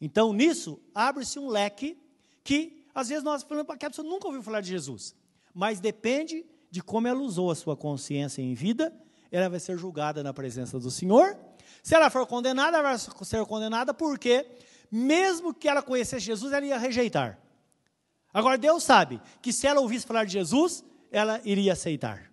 Então, 0.00 0.32
nisso, 0.32 0.80
abre-se 0.94 1.38
um 1.38 1.48
leque 1.48 1.98
que, 2.42 2.84
às 2.94 3.08
vezes, 3.08 3.22
nós 3.22 3.42
falamos, 3.42 3.76
que 3.76 3.86
a 3.86 3.90
pessoa 3.90 4.08
nunca 4.08 4.26
ouviu 4.26 4.42
falar 4.42 4.60
de 4.60 4.68
Jesus. 4.68 5.14
Mas 5.54 5.80
depende 5.80 6.44
de 6.70 6.82
como 6.82 7.06
ela 7.06 7.20
usou 7.20 7.50
a 7.50 7.54
sua 7.54 7.76
consciência 7.76 8.42
em 8.42 8.54
vida, 8.54 8.92
ela 9.30 9.48
vai 9.48 9.60
ser 9.60 9.78
julgada 9.78 10.22
na 10.22 10.32
presença 10.32 10.78
do 10.78 10.90
Senhor 10.90 11.38
se 11.82 11.94
ela 11.94 12.08
for 12.10 12.26
condenada, 12.26 12.78
ela 12.78 12.96
vai 12.96 12.98
ser 12.98 13.44
condenada 13.44 13.92
porque, 13.92 14.46
mesmo 14.90 15.52
que 15.52 15.68
ela 15.68 15.82
conhecesse 15.82 16.24
Jesus, 16.24 16.52
ela 16.52 16.64
ia 16.64 16.78
rejeitar. 16.78 17.38
Agora, 18.32 18.56
Deus 18.56 18.84
sabe 18.84 19.20
que 19.42 19.52
se 19.52 19.66
ela 19.66 19.80
ouvisse 19.80 20.06
falar 20.06 20.24
de 20.24 20.32
Jesus, 20.32 20.84
ela 21.10 21.40
iria 21.44 21.72
aceitar. 21.72 22.30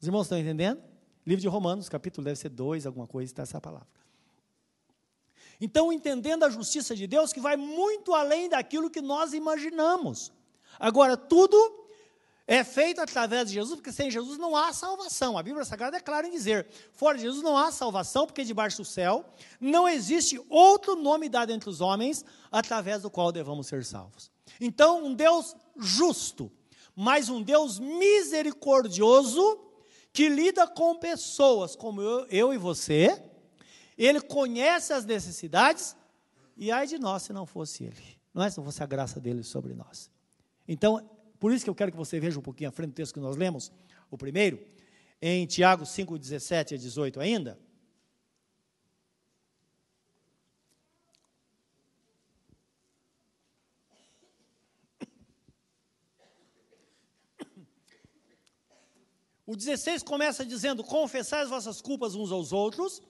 Os 0.00 0.06
irmãos 0.06 0.22
estão 0.22 0.38
entendendo? 0.38 0.82
Livro 1.28 1.42
de 1.42 1.48
Romanos, 1.48 1.90
capítulo 1.90 2.24
deve 2.24 2.38
ser 2.38 2.48
2, 2.48 2.86
alguma 2.86 3.06
coisa, 3.06 3.30
está 3.30 3.42
essa 3.42 3.60
palavra. 3.60 3.86
Então, 5.60 5.92
entendendo 5.92 6.44
a 6.44 6.48
justiça 6.48 6.96
de 6.96 7.06
Deus, 7.06 7.34
que 7.34 7.40
vai 7.40 7.54
muito 7.54 8.14
além 8.14 8.48
daquilo 8.48 8.88
que 8.88 9.02
nós 9.02 9.34
imaginamos. 9.34 10.32
Agora, 10.80 11.18
tudo 11.18 11.84
é 12.46 12.64
feito 12.64 13.02
através 13.02 13.48
de 13.48 13.54
Jesus, 13.54 13.76
porque 13.76 13.92
sem 13.92 14.10
Jesus 14.10 14.38
não 14.38 14.56
há 14.56 14.72
salvação. 14.72 15.36
A 15.36 15.42
Bíblia 15.42 15.66
Sagrada 15.66 15.98
é 15.98 16.00
clara 16.00 16.26
em 16.26 16.30
dizer: 16.30 16.66
fora 16.94 17.18
de 17.18 17.24
Jesus 17.24 17.42
não 17.42 17.58
há 17.58 17.70
salvação, 17.70 18.24
porque 18.24 18.42
debaixo 18.42 18.78
do 18.78 18.84
céu 18.86 19.22
não 19.60 19.86
existe 19.86 20.40
outro 20.48 20.96
nome 20.96 21.28
dado 21.28 21.52
entre 21.52 21.68
os 21.68 21.82
homens 21.82 22.24
através 22.50 23.02
do 23.02 23.10
qual 23.10 23.30
devamos 23.30 23.66
ser 23.66 23.84
salvos. 23.84 24.30
Então, 24.58 25.04
um 25.04 25.12
Deus 25.12 25.54
justo, 25.76 26.50
mas 26.96 27.28
um 27.28 27.42
Deus 27.42 27.78
misericordioso, 27.78 29.67
que 30.18 30.28
lida 30.28 30.66
com 30.66 30.96
pessoas 30.96 31.76
como 31.76 32.02
eu, 32.02 32.26
eu 32.26 32.52
e 32.52 32.58
você, 32.58 33.22
ele 33.96 34.20
conhece 34.20 34.92
as 34.92 35.04
necessidades, 35.04 35.94
e 36.56 36.72
ai 36.72 36.88
de 36.88 36.98
nós 36.98 37.22
se 37.22 37.32
não 37.32 37.46
fosse 37.46 37.84
ele, 37.84 38.18
não 38.34 38.42
é 38.42 38.50
se 38.50 38.58
não 38.58 38.64
fosse 38.64 38.82
a 38.82 38.86
graça 38.86 39.20
dele 39.20 39.44
sobre 39.44 39.74
nós. 39.74 40.10
Então, 40.66 41.08
por 41.38 41.52
isso 41.52 41.62
que 41.62 41.70
eu 41.70 41.74
quero 41.74 41.92
que 41.92 41.96
você 41.96 42.18
veja 42.18 42.36
um 42.36 42.42
pouquinho 42.42 42.68
à 42.68 42.72
frente 42.72 42.90
do 42.90 42.94
texto 42.94 43.14
que 43.14 43.20
nós 43.20 43.36
lemos, 43.36 43.70
o 44.10 44.18
primeiro, 44.18 44.58
em 45.22 45.46
Tiago 45.46 45.86
5, 45.86 46.18
17 46.18 46.74
a 46.74 46.76
18 46.76 47.20
ainda. 47.20 47.56
O 59.48 59.56
16 59.56 60.02
começa 60.02 60.44
dizendo: 60.44 60.84
Confessai 60.84 61.40
as 61.40 61.48
vossas 61.48 61.80
culpas 61.80 62.14
uns 62.14 62.30
aos 62.30 62.52
outros 62.52 63.00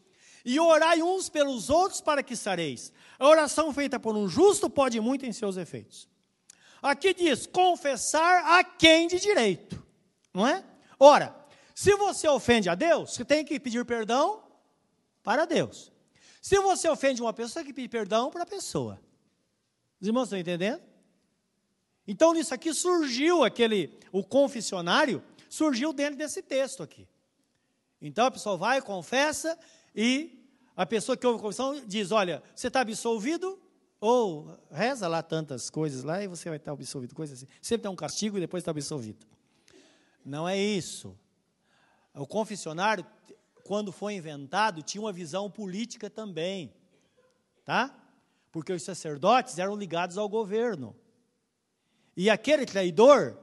e 0.45 0.61
orai 0.61 1.02
uns 1.02 1.28
pelos 1.28 1.68
outros 1.68 2.00
para 2.00 2.23
que 2.23 2.37
sareis. 2.37 2.92
A 3.18 3.26
oração 3.26 3.75
feita 3.75 3.99
por 3.99 4.16
um 4.16 4.28
justo 4.28 4.71
pode 4.71 5.00
muito 5.00 5.26
em 5.26 5.33
seus 5.33 5.57
efeitos. 5.57 6.09
Aqui 6.80 7.12
diz 7.12 7.45
confessar 7.45 8.57
a 8.57 8.62
quem 8.62 9.09
de 9.09 9.18
direito, 9.18 9.85
não 10.33 10.47
é? 10.47 10.64
Ora, 10.97 11.35
se 11.75 11.97
você 11.97 12.28
ofende 12.28 12.68
a 12.68 12.76
Deus, 12.76 13.14
você 13.14 13.25
tem 13.25 13.45
que 13.45 13.59
pedir 13.59 13.85
perdão 13.85 14.45
para 15.25 15.45
Deus. 15.45 15.90
Se 16.40 16.61
você 16.61 16.88
ofende 16.88 17.21
uma 17.21 17.33
pessoa, 17.33 17.49
você 17.49 17.59
tem 17.59 17.66
que 17.66 17.73
pedir 17.73 17.88
perdão 17.88 18.30
para 18.30 18.45
a 18.45 18.47
pessoa. 18.47 19.00
Os 20.00 20.07
irmãos 20.07 20.26
estão 20.26 20.38
entendendo? 20.38 20.80
Então, 22.07 22.33
nisso 22.33 22.54
aqui 22.54 22.73
surgiu 22.73 23.42
aquele, 23.42 23.99
o 24.12 24.23
confessionário, 24.23 25.21
surgiu 25.49 25.93
dentro 25.93 26.17
desse 26.17 26.43
texto 26.43 26.83
aqui. 26.83 27.09
Então, 28.00 28.26
a 28.26 28.31
pessoa 28.31 28.57
vai, 28.57 28.81
confessa, 28.81 29.59
e 29.95 30.47
a 30.76 30.87
pessoa 30.87 31.17
que 31.17 31.26
ouve 31.26 31.38
a 31.38 31.43
confissão 31.43 31.85
diz: 31.87 32.12
Olha, 32.12 32.43
você 32.55 32.69
está 32.69 32.81
absolvido, 32.81 33.59
ou 34.00 34.57
reza 34.71 35.09
lá 35.09 35.23
tantas 35.23 35.69
coisas 35.69 36.05
lá 36.05 36.23
e 36.23 36.28
você 36.28 36.49
vai 36.49 36.59
estar 36.59 36.73
absolvido, 36.73 37.14
coisas 37.14 37.38
assim. 37.38 37.52
Sempre 37.61 37.83
tem 37.83 37.90
um 37.90 37.97
castigo 37.97 38.37
e 38.37 38.40
depois 38.40 38.62
está 38.62 38.71
absolvido. 38.71 39.26
Não 40.25 40.49
é 40.49 40.57
isso. 40.57 41.19
O 42.14 42.26
confessionário, 42.26 43.05
quando 43.64 43.90
foi 43.90 44.14
inventado, 44.14 44.83
tinha 44.83 45.00
uma 45.00 45.12
visão 45.12 45.50
política 45.50 46.09
também. 46.09 46.73
Tá? 47.64 47.95
Porque 48.52 48.73
os 48.73 48.83
sacerdotes 48.83 49.59
eram 49.59 49.76
ligados 49.76 50.17
ao 50.17 50.28
governo. 50.28 50.95
E 52.17 52.31
aquele 52.31 52.64
traidor, 52.64 53.37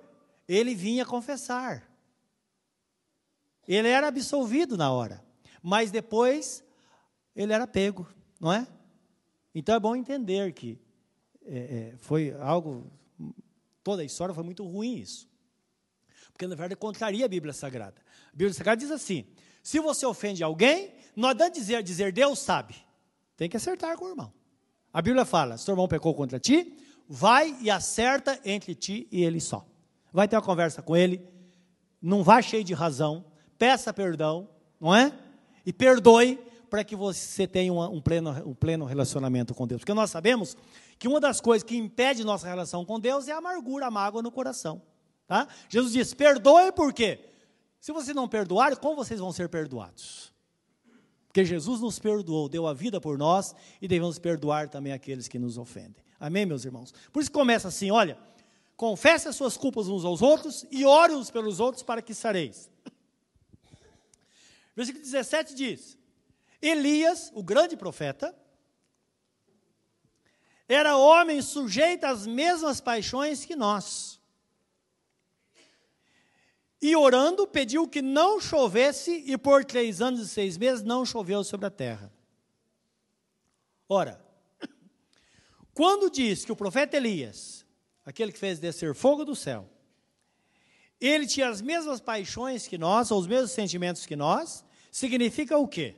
ele 0.47 0.73
vinha 0.73 1.05
confessar. 1.05 1.89
Ele 3.67 3.87
era 3.87 4.07
absolvido 4.07 4.77
na 4.77 4.91
hora. 4.91 5.23
Mas 5.61 5.91
depois 5.91 6.63
ele 7.35 7.51
era 7.51 7.65
pego, 7.65 8.07
não 8.39 8.53
é? 8.53 8.67
Então 9.53 9.75
é 9.75 9.79
bom 9.79 9.95
entender 9.95 10.53
que 10.53 10.79
é, 11.45 11.57
é, 11.93 11.97
foi 11.97 12.35
algo, 12.39 12.91
toda 13.83 14.01
a 14.01 14.05
história 14.05 14.33
foi 14.33 14.43
muito 14.43 14.63
ruim 14.63 14.97
isso. 14.97 15.29
Porque 16.31 16.45
na 16.47 16.55
verdade 16.55 16.75
contraria 16.75 17.25
a 17.25 17.29
Bíblia 17.29 17.53
Sagrada. 17.53 18.01
A 18.27 18.35
Bíblia 18.35 18.53
Sagrada 18.53 18.77
diz 18.77 18.91
assim: 18.91 19.25
se 19.63 19.79
você 19.79 20.05
ofende 20.05 20.43
alguém, 20.43 20.93
não 21.15 21.29
adianta 21.29 21.57
dizer, 21.57 21.81
dizer 21.81 22.11
Deus 22.11 22.39
sabe. 22.39 22.75
Tem 23.37 23.49
que 23.49 23.57
acertar 23.57 23.97
com 23.97 24.05
o 24.05 24.09
irmão. 24.09 24.33
A 24.93 25.01
Bíblia 25.01 25.25
fala: 25.25 25.57
se 25.57 25.69
o 25.69 25.71
irmão 25.71 25.87
pecou 25.87 26.13
contra 26.13 26.39
ti, 26.39 26.77
vai 27.07 27.57
e 27.61 27.69
acerta 27.69 28.39
entre 28.43 28.75
ti 28.75 29.07
e 29.11 29.23
ele 29.23 29.39
só. 29.39 29.65
Vai 30.11 30.27
ter 30.27 30.35
uma 30.35 30.41
conversa 30.41 30.81
com 30.81 30.95
ele, 30.95 31.25
não 32.01 32.23
vá 32.23 32.41
cheio 32.41 32.63
de 32.63 32.73
razão, 32.73 33.25
peça 33.57 33.93
perdão, 33.93 34.47
não 34.79 34.95
é? 34.95 35.13
E 35.65 35.73
perdoe 35.73 36.39
para 36.69 36.83
que 36.83 36.95
você 36.95 37.47
tenha 37.47 37.71
um, 37.73 38.01
pleno, 38.01 38.31
um 38.45 38.53
pleno 38.53 38.85
relacionamento 38.85 39.53
com 39.53 39.65
Deus. 39.65 39.79
Porque 39.79 39.93
nós 39.93 40.11
sabemos 40.11 40.57
que 40.99 41.07
uma 41.07 41.19
das 41.19 41.39
coisas 41.39 41.63
que 41.63 41.77
impede 41.77 42.23
nossa 42.23 42.47
relação 42.47 42.83
com 42.85 42.99
Deus 42.99 43.27
é 43.27 43.31
a 43.31 43.37
amargura, 43.37 43.87
a 43.87 43.91
mágoa 43.91 44.21
no 44.21 44.31
coração. 44.31 44.81
Tá? 45.27 45.47
Jesus 45.69 45.93
diz: 45.93 46.13
perdoe 46.13 46.71
por 46.71 46.93
quê? 46.93 47.19
Se 47.79 47.91
você 47.91 48.13
não 48.13 48.27
perdoar, 48.27 48.75
como 48.77 48.95
vocês 48.95 49.19
vão 49.19 49.31
ser 49.31 49.47
perdoados? 49.49 50.33
Porque 51.27 51.43
Jesus 51.45 51.81
nos 51.81 51.99
perdoou, 51.99 52.47
deu 52.47 52.65
a 52.65 52.73
vida 52.73 52.99
por 52.99 53.17
nós 53.17 53.53
e 53.81 53.87
devemos 53.87 54.17
perdoar 54.17 54.69
também 54.69 54.93
aqueles 54.93 55.27
que 55.27 55.37
nos 55.37 55.57
ofendem. 55.57 56.03
Amém, 56.19 56.45
meus 56.45 56.63
irmãos? 56.65 56.93
Por 57.11 57.21
isso 57.21 57.31
começa 57.31 57.67
assim: 57.67 57.91
olha, 57.91 58.17
confesse 58.75 59.27
as 59.27 59.35
suas 59.35 59.57
culpas 59.57 59.87
uns 59.87 60.05
aos 60.05 60.21
outros 60.21 60.65
e 60.71 60.85
ore 60.85 61.13
uns 61.13 61.29
pelos 61.29 61.59
outros 61.59 61.83
para 61.83 62.01
que 62.01 62.13
sareis. 62.13 62.69
Versículo 64.75 65.03
17 65.03 65.55
diz: 65.55 65.97
Elias, 66.61 67.31
o 67.33 67.41
grande 67.41 67.77
profeta, 67.77 68.35
era 70.67 70.97
homem 70.97 71.41
sujeito 71.41 72.05
às 72.05 72.25
mesmas 72.25 72.81
paixões 72.81 73.45
que 73.45 73.55
nós. 73.55 74.19
E 76.81 76.95
orando, 76.95 77.47
pediu 77.47 77.87
que 77.87 78.01
não 78.01 78.39
chovesse, 78.39 79.23
e 79.25 79.37
por 79.37 79.63
três 79.63 80.01
anos 80.01 80.19
e 80.19 80.27
seis 80.27 80.57
meses 80.57 80.83
não 80.83 81.05
choveu 81.05 81.43
sobre 81.43 81.67
a 81.67 81.71
terra. 81.71 82.11
Ora, 83.87 84.23
quando 85.73 86.09
diz 86.09 86.43
que 86.43 86.51
o 86.51 86.55
profeta 86.55 86.97
Elias, 86.97 87.65
aquele 88.05 88.31
que 88.31 88.39
fez 88.39 88.59
descer 88.59 88.93
fogo 88.93 89.23
do 89.23 89.35
céu, 89.35 89.69
ele 90.99 91.27
tinha 91.27 91.49
as 91.49 91.61
mesmas 91.61 91.99
paixões 91.99 92.67
que 92.67 92.77
nós, 92.77 93.11
ou 93.11 93.19
os 93.19 93.27
mesmos 93.27 93.51
sentimentos 93.51 94.05
que 94.05 94.15
nós, 94.15 94.63
significa 94.91 95.57
o 95.57 95.67
quê? 95.67 95.95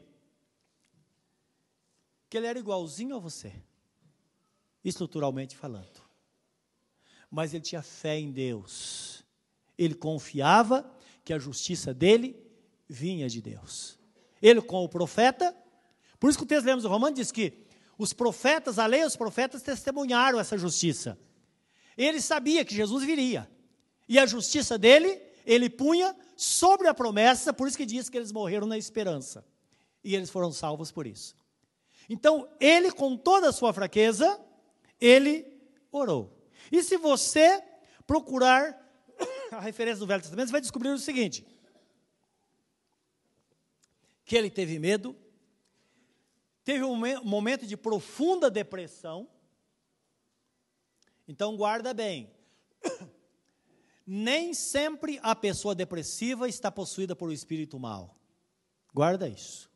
Que 2.29 2.37
ele 2.37 2.47
era 2.47 2.59
igualzinho 2.59 3.15
a 3.15 3.19
você, 3.19 3.53
estruturalmente 4.83 5.55
falando. 5.55 6.01
Mas 7.29 7.53
ele 7.53 7.63
tinha 7.63 7.81
fé 7.81 8.17
em 8.17 8.31
Deus 8.31 9.17
ele 9.77 9.93
confiava 9.93 10.89
que 11.23 11.33
a 11.33 11.39
justiça 11.39 11.93
dele 11.93 12.35
vinha 12.89 13.29
de 13.29 13.41
Deus. 13.41 13.99
Ele, 14.41 14.61
com 14.61 14.83
o 14.83 14.89
profeta, 14.89 15.55
por 16.19 16.29
isso 16.29 16.37
que 16.37 16.43
o 16.43 16.47
texto 16.47 16.65
lemos 16.65 16.83
do 16.83 16.89
Romano 16.89 17.15
diz 17.15 17.31
que 17.31 17.65
os 17.97 18.13
profetas, 18.13 18.79
a 18.79 18.85
lei 18.85 19.03
os 19.05 19.15
profetas 19.15 19.61
testemunharam 19.61 20.39
essa 20.39 20.57
justiça. 20.57 21.17
Ele 21.97 22.21
sabia 22.21 22.65
que 22.65 22.73
Jesus 22.73 23.03
viria. 23.03 23.49
E 24.07 24.17
a 24.17 24.25
justiça 24.25 24.77
dele, 24.77 25.21
ele 25.45 25.69
punha 25.69 26.15
sobre 26.35 26.87
a 26.87 26.93
promessa, 26.93 27.53
por 27.53 27.67
isso 27.67 27.77
que 27.77 27.85
diz 27.85 28.09
que 28.09 28.17
eles 28.17 28.31
morreram 28.31 28.67
na 28.67 28.77
esperança. 28.77 29.45
E 30.03 30.15
eles 30.15 30.29
foram 30.29 30.51
salvos 30.51 30.91
por 30.91 31.05
isso. 31.05 31.35
Então, 32.09 32.49
ele, 32.59 32.91
com 32.91 33.17
toda 33.17 33.49
a 33.49 33.53
sua 33.53 33.73
fraqueza, 33.73 34.39
ele 34.99 35.45
orou. 35.91 36.37
E 36.71 36.81
se 36.81 36.97
você 36.97 37.61
procurar 38.05 38.77
a 39.51 39.59
referência 39.59 39.99
do 39.99 40.07
Velho 40.07 40.21
Testamento, 40.21 40.47
você 40.47 40.51
vai 40.51 40.61
descobrir 40.61 40.89
o 40.89 40.97
seguinte: 40.97 41.45
que 44.23 44.35
ele 44.35 44.49
teve 44.49 44.79
medo, 44.79 45.15
teve 46.63 46.83
um 46.83 46.95
momento 47.23 47.65
de 47.65 47.75
profunda 47.75 48.49
depressão. 48.49 49.27
Então, 51.27 51.57
guarda 51.57 51.93
bem. 51.93 52.31
Nem 54.09 54.53
sempre 54.53 55.19
a 55.21 55.35
pessoa 55.35 55.75
depressiva 55.75 56.47
está 56.47 56.71
possuída 56.71 57.13
por 57.13 57.27
um 57.27 57.33
espírito 57.33 57.77
mal. 57.77 58.15
Guarda 58.93 59.27
isso. 59.27 59.69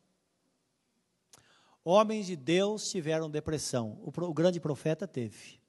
Homens 1.84 2.26
de 2.26 2.34
Deus 2.34 2.90
tiveram 2.90 3.30
depressão. 3.30 4.00
O, 4.02 4.12
o 4.24 4.32
grande 4.32 4.58
profeta 4.58 5.06
teve. 5.06 5.60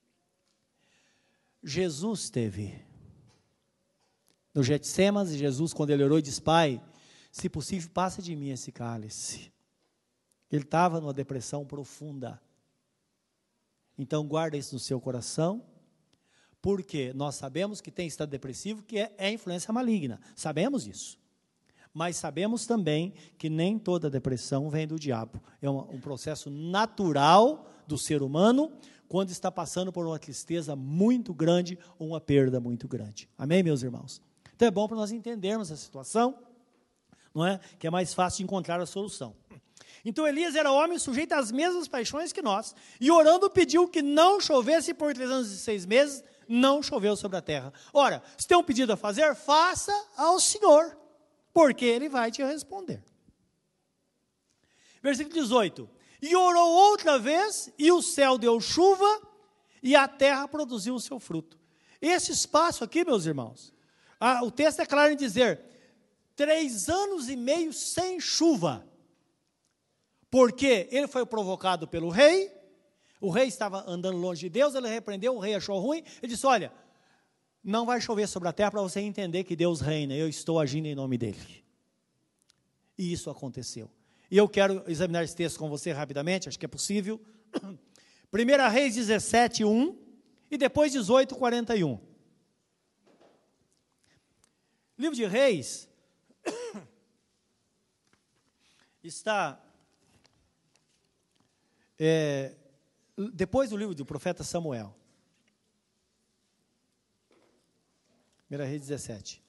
Jesus 1.61 2.29
teve 2.29 2.81
no 4.53 4.61
Getsemas, 4.61 5.33
Jesus, 5.33 5.73
quando 5.73 5.89
ele 5.89 6.03
orou, 6.03 6.21
disse: 6.21 6.41
Pai, 6.41 6.81
se 7.31 7.49
possível, 7.49 7.89
passa 7.91 8.21
de 8.21 8.35
mim 8.35 8.49
esse 8.49 8.71
cálice. 8.71 9.51
Ele 10.51 10.63
estava 10.63 11.01
numa 11.01 11.13
depressão 11.13 11.65
profunda. 11.65 12.39
Então, 13.97 14.27
guarda 14.27 14.55
isso 14.55 14.75
no 14.75 14.79
seu 14.79 15.01
coração, 15.01 15.65
porque 16.63 17.11
nós 17.13 17.35
sabemos 17.35 17.81
que 17.81 17.91
tem 17.91 18.07
estado 18.07 18.29
depressivo, 18.29 18.81
que 18.83 18.97
é, 18.97 19.13
é 19.17 19.29
influência 19.29 19.73
maligna. 19.73 20.21
Sabemos 20.33 20.87
isso. 20.87 21.19
Mas 21.93 22.15
sabemos 22.15 22.65
também 22.65 23.13
que 23.37 23.49
nem 23.49 23.77
toda 23.77 24.09
depressão 24.09 24.69
vem 24.69 24.87
do 24.87 24.97
diabo. 24.97 25.41
É 25.61 25.69
um, 25.69 25.79
um 25.79 25.99
processo 25.99 26.49
natural 26.49 27.69
do 27.85 27.97
ser 27.97 28.23
humano 28.23 28.71
quando 29.09 29.29
está 29.29 29.51
passando 29.51 29.91
por 29.91 30.07
uma 30.07 30.17
tristeza 30.17 30.73
muito 30.73 31.33
grande 31.33 31.77
ou 31.99 32.07
uma 32.07 32.21
perda 32.21 32.61
muito 32.61 32.87
grande. 32.87 33.27
Amém, 33.37 33.61
meus 33.61 33.83
irmãos? 33.83 34.21
Então 34.55 34.65
é 34.65 34.71
bom 34.71 34.87
para 34.87 34.95
nós 34.95 35.11
entendermos 35.11 35.69
a 35.69 35.75
situação, 35.75 36.33
não 37.35 37.45
é? 37.45 37.59
Que 37.77 37.87
é 37.87 37.89
mais 37.89 38.13
fácil 38.13 38.41
encontrar 38.41 38.79
a 38.79 38.85
solução. 38.85 39.35
Então 40.05 40.25
Elias 40.25 40.55
era 40.55 40.71
homem 40.71 40.97
sujeito 40.97 41.33
às 41.33 41.51
mesmas 41.51 41.89
paixões 41.89 42.31
que 42.31 42.41
nós, 42.41 42.73
e 43.01 43.11
orando 43.11 43.49
pediu 43.49 43.85
que 43.85 44.01
não 44.01 44.39
chovesse 44.39 44.93
por 44.93 45.13
três 45.13 45.29
anos 45.29 45.51
e 45.51 45.57
seis 45.57 45.85
meses, 45.85 46.23
não 46.47 46.81
choveu 46.83 47.15
sobre 47.15 47.37
a 47.37 47.41
terra. 47.41 47.73
Ora, 47.93 48.23
se 48.37 48.47
tem 48.47 48.57
um 48.57 48.63
pedido 48.63 48.93
a 48.93 48.97
fazer, 48.97 49.35
faça 49.35 49.93
ao 50.17 50.39
Senhor, 50.39 50.97
porque 51.53 51.85
Ele 51.85 52.09
vai 52.09 52.31
te 52.31 52.43
responder. 52.43 53.03
Versículo 55.01 55.35
18: 55.35 55.89
E 56.21 56.35
orou 56.35 56.69
outra 56.69 57.19
vez, 57.19 57.71
e 57.77 57.91
o 57.91 58.01
céu 58.01 58.37
deu 58.37 58.59
chuva, 58.61 59.21
e 59.81 59.95
a 59.95 60.07
terra 60.07 60.47
produziu 60.47 60.95
o 60.95 60.99
seu 60.99 61.19
fruto. 61.19 61.59
Esse 62.01 62.31
espaço 62.31 62.83
aqui, 62.83 63.03
meus 63.03 63.25
irmãos, 63.25 63.73
ah, 64.19 64.43
o 64.43 64.49
texto 64.49 64.79
é 64.79 64.85
claro 64.85 65.11
em 65.11 65.17
dizer: 65.17 65.61
três 66.35 66.89
anos 66.89 67.29
e 67.29 67.35
meio 67.35 67.73
sem 67.73 68.19
chuva. 68.19 68.87
Porque 70.31 70.87
ele 70.91 71.07
foi 71.07 71.25
provocado 71.25 71.87
pelo 71.87 72.09
rei, 72.09 72.51
o 73.23 73.29
rei 73.29 73.47
estava 73.47 73.89
andando 73.89 74.17
longe 74.17 74.41
de 74.41 74.49
Deus, 74.49 74.75
ele 74.75 74.89
repreendeu, 74.89 75.33
o 75.33 75.39
rei 75.39 75.55
achou 75.55 75.79
ruim, 75.79 76.03
ele 76.21 76.33
disse: 76.33 76.45
Olha, 76.45 76.73
não 77.63 77.85
vai 77.85 78.01
chover 78.01 78.27
sobre 78.27 78.49
a 78.49 78.51
terra 78.51 78.71
para 78.71 78.81
você 78.81 78.99
entender 78.99 79.45
que 79.45 79.55
Deus 79.55 79.79
reina, 79.79 80.13
eu 80.13 80.27
estou 80.27 80.59
agindo 80.59 80.87
em 80.87 80.93
nome 80.93 81.17
dele. 81.17 81.63
E 82.97 83.13
isso 83.13 83.29
aconteceu. 83.29 83.89
E 84.29 84.35
eu 84.35 84.49
quero 84.49 84.83
examinar 84.87 85.23
esse 85.23 85.33
texto 85.33 85.57
com 85.57 85.69
você 85.69 85.93
rapidamente, 85.93 86.49
acho 86.49 86.59
que 86.59 86.65
é 86.65 86.67
possível. 86.67 87.17
1 88.33 88.69
Reis 88.69 88.95
17, 88.95 89.63
1 89.63 89.97
e 90.51 90.57
depois 90.57 90.91
18, 90.91 91.33
41. 91.33 91.97
Livro 94.97 95.15
de 95.15 95.25
Reis 95.25 95.89
está 99.01 99.63
é, 101.97 102.55
depois 103.33 103.69
do 103.69 103.77
livro 103.77 103.93
do 103.93 104.05
profeta 104.05 104.43
Samuel. 104.43 104.95
1 108.49 108.57
Reis 108.57 108.81
17. 108.81 109.43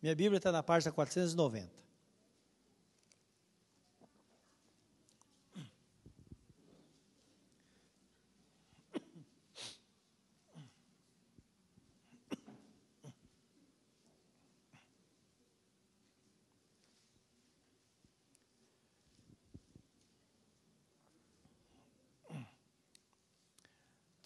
Minha 0.00 0.14
Bíblia 0.14 0.38
está 0.38 0.52
na 0.52 0.62
página 0.62 0.92
490. 0.92 1.85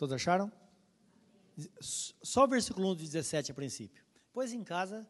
Todos 0.00 0.14
acharam? 0.14 0.50
Só 1.78 2.44
o 2.44 2.48
versículo 2.48 2.90
1 2.92 2.96
de 2.96 3.04
17 3.04 3.50
a 3.52 3.54
princípio. 3.54 4.02
Pois 4.32 4.50
em 4.50 4.64
casa, 4.64 5.06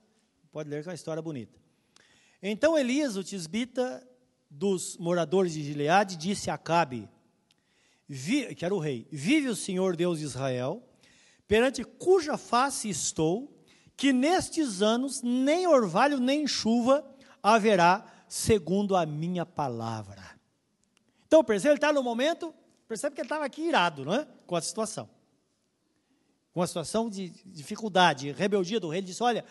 pode 0.50 0.68
ler 0.68 0.83
que 0.83 0.88
é 0.88 0.90
uma 0.90 0.96
história 0.96 1.22
bonita. 1.22 1.57
Então 2.42 2.76
Elias, 2.76 3.16
o 3.16 3.22
tisbita 3.22 4.05
dos 4.50 4.96
moradores 4.96 5.53
de 5.53 5.62
Gileade, 5.62 6.16
disse 6.16 6.50
a 6.50 6.55
Acabe, 6.55 7.09
que 8.57 8.64
era 8.64 8.74
o 8.74 8.81
rei: 8.81 9.07
Vive 9.12 9.48
o 9.48 9.55
Senhor 9.55 9.94
Deus 9.94 10.18
de 10.18 10.24
Israel, 10.24 10.83
perante 11.46 11.85
cuja 11.85 12.37
face 12.37 12.88
estou, 12.88 13.62
que 13.96 14.12
nestes 14.12 14.83
anos 14.83 15.22
nem 15.22 15.68
orvalho 15.68 16.18
nem 16.18 16.48
chuva 16.48 17.09
haverá, 17.40 18.05
segundo 18.26 18.96
a 18.96 19.07
minha 19.07 19.46
palavra. 19.46 20.37
Então, 21.29 21.44
percebe, 21.44 21.74
ele 21.74 21.76
está 21.76 21.92
no 21.92 22.03
momento, 22.03 22.53
percebe 22.90 23.14
que 23.14 23.20
ele 23.20 23.26
estava 23.26 23.44
aqui 23.44 23.62
irado, 23.62 24.05
não 24.05 24.12
é? 24.12 24.26
Com 24.48 24.57
a 24.57 24.61
situação. 24.61 25.09
Com 26.53 26.61
a 26.61 26.66
situação 26.66 27.09
de 27.09 27.29
dificuldade, 27.46 28.33
rebeldia 28.33 28.81
do 28.81 28.88
rei, 28.88 28.98
ele 28.98 29.07
disse: 29.07 29.22
Olha, 29.22 29.44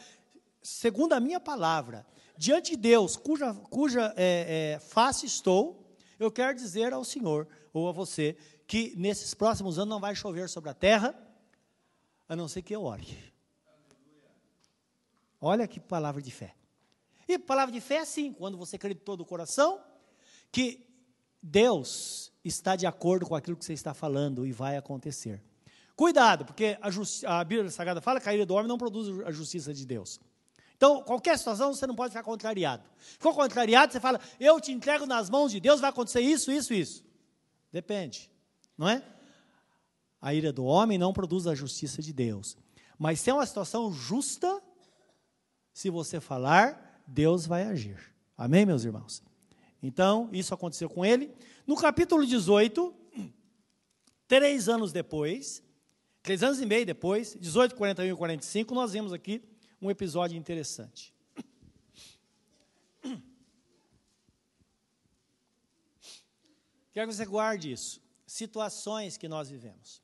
segundo 0.61 1.13
a 1.13 1.21
minha 1.21 1.39
palavra, 1.39 2.05
diante 2.37 2.71
de 2.71 2.75
Deus, 2.75 3.15
cuja, 3.15 3.53
cuja 3.53 4.13
é, 4.17 4.73
é, 4.75 4.79
face 4.79 5.25
estou, 5.25 5.95
eu 6.19 6.29
quero 6.29 6.53
dizer 6.53 6.91
ao 6.91 7.05
Senhor, 7.05 7.47
ou 7.71 7.87
a 7.87 7.93
você, 7.93 8.35
que 8.67 8.93
nesses 8.97 9.33
próximos 9.33 9.79
anos 9.79 9.89
não 9.89 10.01
vai 10.01 10.13
chover 10.15 10.49
sobre 10.49 10.69
a 10.69 10.73
terra, 10.73 11.15
a 12.27 12.35
não 12.35 12.49
ser 12.49 12.61
que 12.61 12.75
eu 12.75 12.83
ore. 12.83 13.07
Olha 15.39 15.65
que 15.65 15.79
palavra 15.79 16.21
de 16.21 16.29
fé. 16.29 16.53
E 17.25 17.39
palavra 17.39 17.71
de 17.71 17.79
fé 17.79 17.95
é 17.95 17.99
assim, 17.99 18.33
quando 18.33 18.57
você 18.57 18.77
crê 18.77 18.93
todo 18.93 19.21
o 19.21 19.25
coração, 19.25 19.81
que 20.51 20.88
Deus 21.41 22.31
está 22.43 22.75
de 22.75 22.85
acordo 22.85 23.25
com 23.25 23.35
aquilo 23.35 23.57
que 23.57 23.65
você 23.65 23.73
está 23.73 23.93
falando 23.93 24.45
e 24.45 24.51
vai 24.51 24.77
acontecer. 24.77 25.41
Cuidado, 25.95 26.45
porque 26.45 26.77
a, 26.81 27.39
a 27.39 27.43
Bíblia 27.43 27.69
Sagrada 27.69 28.01
fala 28.01 28.21
que 28.21 28.29
a 28.29 28.33
ira 28.33 28.45
do 28.45 28.53
homem 28.53 28.67
não 28.67 28.77
produz 28.77 29.19
a 29.25 29.31
justiça 29.31 29.73
de 29.73 29.85
Deus. 29.85 30.19
Então, 30.77 31.03
qualquer 31.03 31.37
situação, 31.37 31.73
você 31.73 31.85
não 31.85 31.93
pode 31.93 32.11
ficar 32.11 32.23
contrariado. 32.23 32.83
Ficou 32.97 33.33
contrariado, 33.33 33.91
você 33.91 33.99
fala, 33.99 34.17
eu 34.39 34.61
te 34.61 34.71
entrego 34.71 35.05
nas 35.05 35.29
mãos 35.29 35.51
de 35.51 35.59
Deus, 35.59 35.81
vai 35.81 35.89
acontecer 35.89 36.21
isso, 36.21 36.51
isso, 36.51 36.73
isso. 36.73 37.03
Depende, 37.69 38.31
não 38.77 38.87
é? 38.87 39.03
A 40.21 40.33
ira 40.33 40.53
do 40.53 40.63
homem 40.63 40.97
não 40.97 41.11
produz 41.11 41.47
a 41.47 41.53
justiça 41.55 42.01
de 42.01 42.13
Deus. 42.13 42.57
Mas 42.97 43.19
se 43.19 43.29
é 43.29 43.33
uma 43.33 43.45
situação 43.45 43.91
justa, 43.91 44.61
se 45.73 45.89
você 45.89 46.19
falar, 46.19 47.03
Deus 47.05 47.45
vai 47.45 47.63
agir. 47.63 47.99
Amém, 48.37 48.65
meus 48.65 48.85
irmãos? 48.85 49.21
Então, 49.81 50.29
isso 50.33 50.53
aconteceu 50.53 50.89
com 50.89 51.05
ele. 51.05 51.33
No 51.65 51.75
capítulo 51.75 52.25
18, 52.25 52.93
três 54.27 54.67
anos 54.67 54.91
depois, 54.91 55.63
três 56.21 56.43
anos 56.43 56.59
e 56.59 56.65
meio 56.65 56.85
depois, 56.85 57.37
18, 57.39 57.75
41 57.75 58.13
e 58.13 58.17
45, 58.17 58.75
nós 58.75 58.91
vemos 58.93 59.13
aqui 59.13 59.41
um 59.81 59.89
episódio 59.89 60.37
interessante. 60.37 61.13
Quero 66.91 67.07
que 67.07 67.15
você 67.15 67.25
guarde 67.25 67.71
isso. 67.71 68.01
Situações 68.25 69.15
que 69.15 69.27
nós 69.27 69.49
vivemos. 69.49 70.01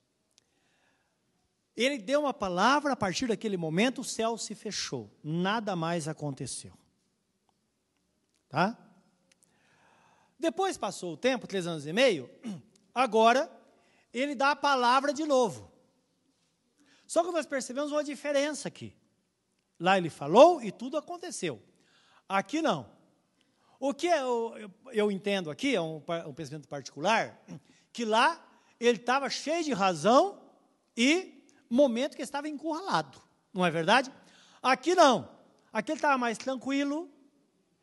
Ele 1.76 1.98
deu 1.98 2.22
uma 2.22 2.34
palavra, 2.34 2.94
a 2.94 2.96
partir 2.96 3.28
daquele 3.28 3.58
momento 3.58 4.00
o 4.00 4.04
céu 4.04 4.38
se 4.38 4.56
fechou. 4.56 5.12
Nada 5.22 5.76
mais 5.76 6.08
aconteceu. 6.08 6.74
Tá? 8.48 8.85
Depois 10.40 10.78
passou 10.78 11.14
o 11.14 11.18
tempo, 11.18 11.48
três 11.48 11.66
anos 11.66 11.86
e 11.86 11.94
meio, 11.94 12.30
agora 12.94 13.50
ele 14.14 14.36
dá 14.36 14.52
a 14.52 14.56
palavra 14.56 15.14
de 15.14 15.26
novo. 15.26 15.72
Só 17.08 17.24
que 17.24 17.32
nós 17.32 17.46
percebemos 17.46 17.92
uma 17.92 18.04
diferença 18.04 18.68
aqui. 18.68 18.96
Lá 19.80 19.98
ele 19.98 20.10
falou 20.10 20.62
e 20.62 20.72
tudo 20.72 20.98
aconteceu. 20.98 21.62
Aqui 22.28 22.62
não. 22.62 22.90
O 23.80 23.94
que 23.94 24.08
eu, 24.08 24.58
eu, 24.58 24.72
eu 24.92 25.12
entendo 25.12 25.52
aqui, 25.52 25.76
é 25.76 25.82
um, 25.82 26.02
um 26.28 26.34
pensamento 26.34 26.68
particular, 26.68 27.40
que 27.92 28.06
lá 28.06 28.42
ele 28.80 28.98
estava 28.98 29.30
cheio 29.30 29.64
de 29.64 29.74
razão 29.74 30.42
e 30.96 31.44
momento 31.70 32.16
que 32.16 32.22
estava 32.22 32.48
encurralado. 32.48 33.22
Não 33.54 33.66
é 33.66 33.72
verdade? 33.72 34.12
Aqui 34.62 34.96
não. 34.96 35.30
Aqui 35.72 35.92
ele 35.92 35.98
estava 35.98 36.18
mais 36.18 36.38
tranquilo. 36.38 37.10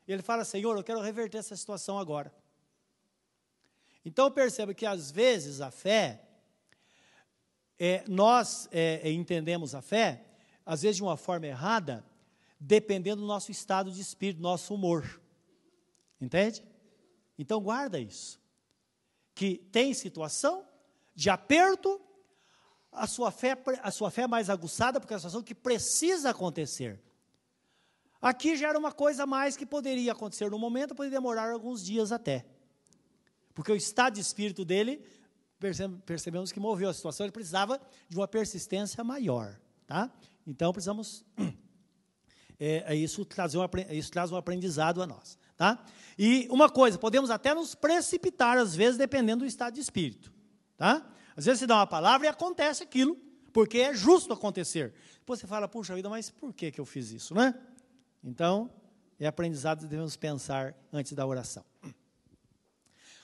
Ele 0.06 0.22
fala, 0.22 0.44
Senhor, 0.44 0.76
eu 0.76 0.82
quero 0.82 1.00
reverter 1.00 1.38
essa 1.38 1.54
situação 1.54 1.98
agora. 1.98 2.32
Então 4.04 4.30
perceba 4.30 4.74
que 4.74 4.84
às 4.84 5.10
vezes 5.10 5.60
a 5.60 5.70
fé, 5.70 6.22
é, 7.78 8.04
nós 8.08 8.68
é, 8.72 9.10
entendemos 9.10 9.74
a 9.74 9.82
fé, 9.82 10.24
às 10.64 10.82
vezes 10.82 10.96
de 10.96 11.02
uma 11.02 11.16
forma 11.16 11.46
errada, 11.46 12.04
dependendo 12.58 13.22
do 13.22 13.26
nosso 13.26 13.50
estado 13.50 13.90
de 13.90 14.00
espírito, 14.00 14.38
do 14.38 14.42
nosso 14.42 14.74
humor. 14.74 15.20
Entende? 16.20 16.64
Então 17.38 17.60
guarda 17.60 17.98
isso. 17.98 18.40
Que 19.34 19.56
tem 19.56 19.94
situação 19.94 20.66
de 21.14 21.28
aperto, 21.30 22.00
a 22.90 23.06
sua 23.06 23.30
fé, 23.30 23.56
a 23.82 23.90
sua 23.90 24.10
fé 24.10 24.22
é 24.22 24.26
mais 24.26 24.50
aguçada, 24.50 25.00
porque 25.00 25.12
é 25.12 25.16
uma 25.16 25.20
situação 25.20 25.42
que 25.42 25.54
precisa 25.54 26.30
acontecer. 26.30 27.00
Aqui 28.20 28.54
já 28.54 28.68
era 28.68 28.78
uma 28.78 28.92
coisa 28.92 29.26
mais 29.26 29.56
que 29.56 29.66
poderia 29.66 30.12
acontecer 30.12 30.48
no 30.50 30.58
momento, 30.58 30.94
poderia 30.94 31.18
demorar 31.18 31.50
alguns 31.50 31.84
dias 31.84 32.12
até. 32.12 32.46
Porque 33.54 33.72
o 33.72 33.76
estado 33.76 34.14
de 34.14 34.20
espírito 34.20 34.64
dele, 34.64 35.04
percebemos 36.04 36.50
que 36.50 36.58
moveu 36.58 36.88
a 36.88 36.94
situação, 36.94 37.24
ele 37.24 37.32
precisava 37.32 37.80
de 38.08 38.16
uma 38.16 38.26
persistência 38.26 39.02
maior. 39.04 39.58
Tá? 39.86 40.10
Então 40.46 40.72
precisamos. 40.72 41.24
É, 42.64 42.92
é 42.92 42.94
isso, 42.94 43.24
trazer 43.24 43.58
um, 43.58 43.64
isso 43.90 44.08
traz 44.12 44.30
um 44.30 44.36
aprendizado 44.36 45.02
a 45.02 45.06
nós. 45.06 45.36
Tá? 45.56 45.84
E 46.16 46.46
uma 46.48 46.70
coisa, 46.70 46.96
podemos 46.96 47.28
até 47.28 47.52
nos 47.52 47.74
precipitar, 47.74 48.56
às 48.56 48.72
vezes, 48.72 48.96
dependendo 48.96 49.44
do 49.44 49.48
estado 49.48 49.74
de 49.74 49.80
espírito. 49.80 50.32
Tá? 50.76 51.04
Às 51.36 51.46
vezes 51.46 51.58
você 51.58 51.66
dá 51.66 51.74
uma 51.74 51.88
palavra 51.88 52.28
e 52.28 52.30
acontece 52.30 52.84
aquilo, 52.84 53.16
porque 53.52 53.78
é 53.78 53.92
justo 53.92 54.32
acontecer. 54.32 54.94
Depois 55.18 55.40
você 55.40 55.46
fala, 55.48 55.66
puxa 55.66 55.92
vida, 55.96 56.08
mas 56.08 56.30
por 56.30 56.52
que, 56.52 56.70
que 56.70 56.80
eu 56.80 56.84
fiz 56.84 57.10
isso? 57.10 57.34
Né? 57.34 57.52
Então, 58.22 58.70
é 59.18 59.26
aprendizado 59.26 59.80
que 59.80 59.86
devemos 59.86 60.16
pensar 60.16 60.72
antes 60.92 61.12
da 61.14 61.26
oração. 61.26 61.64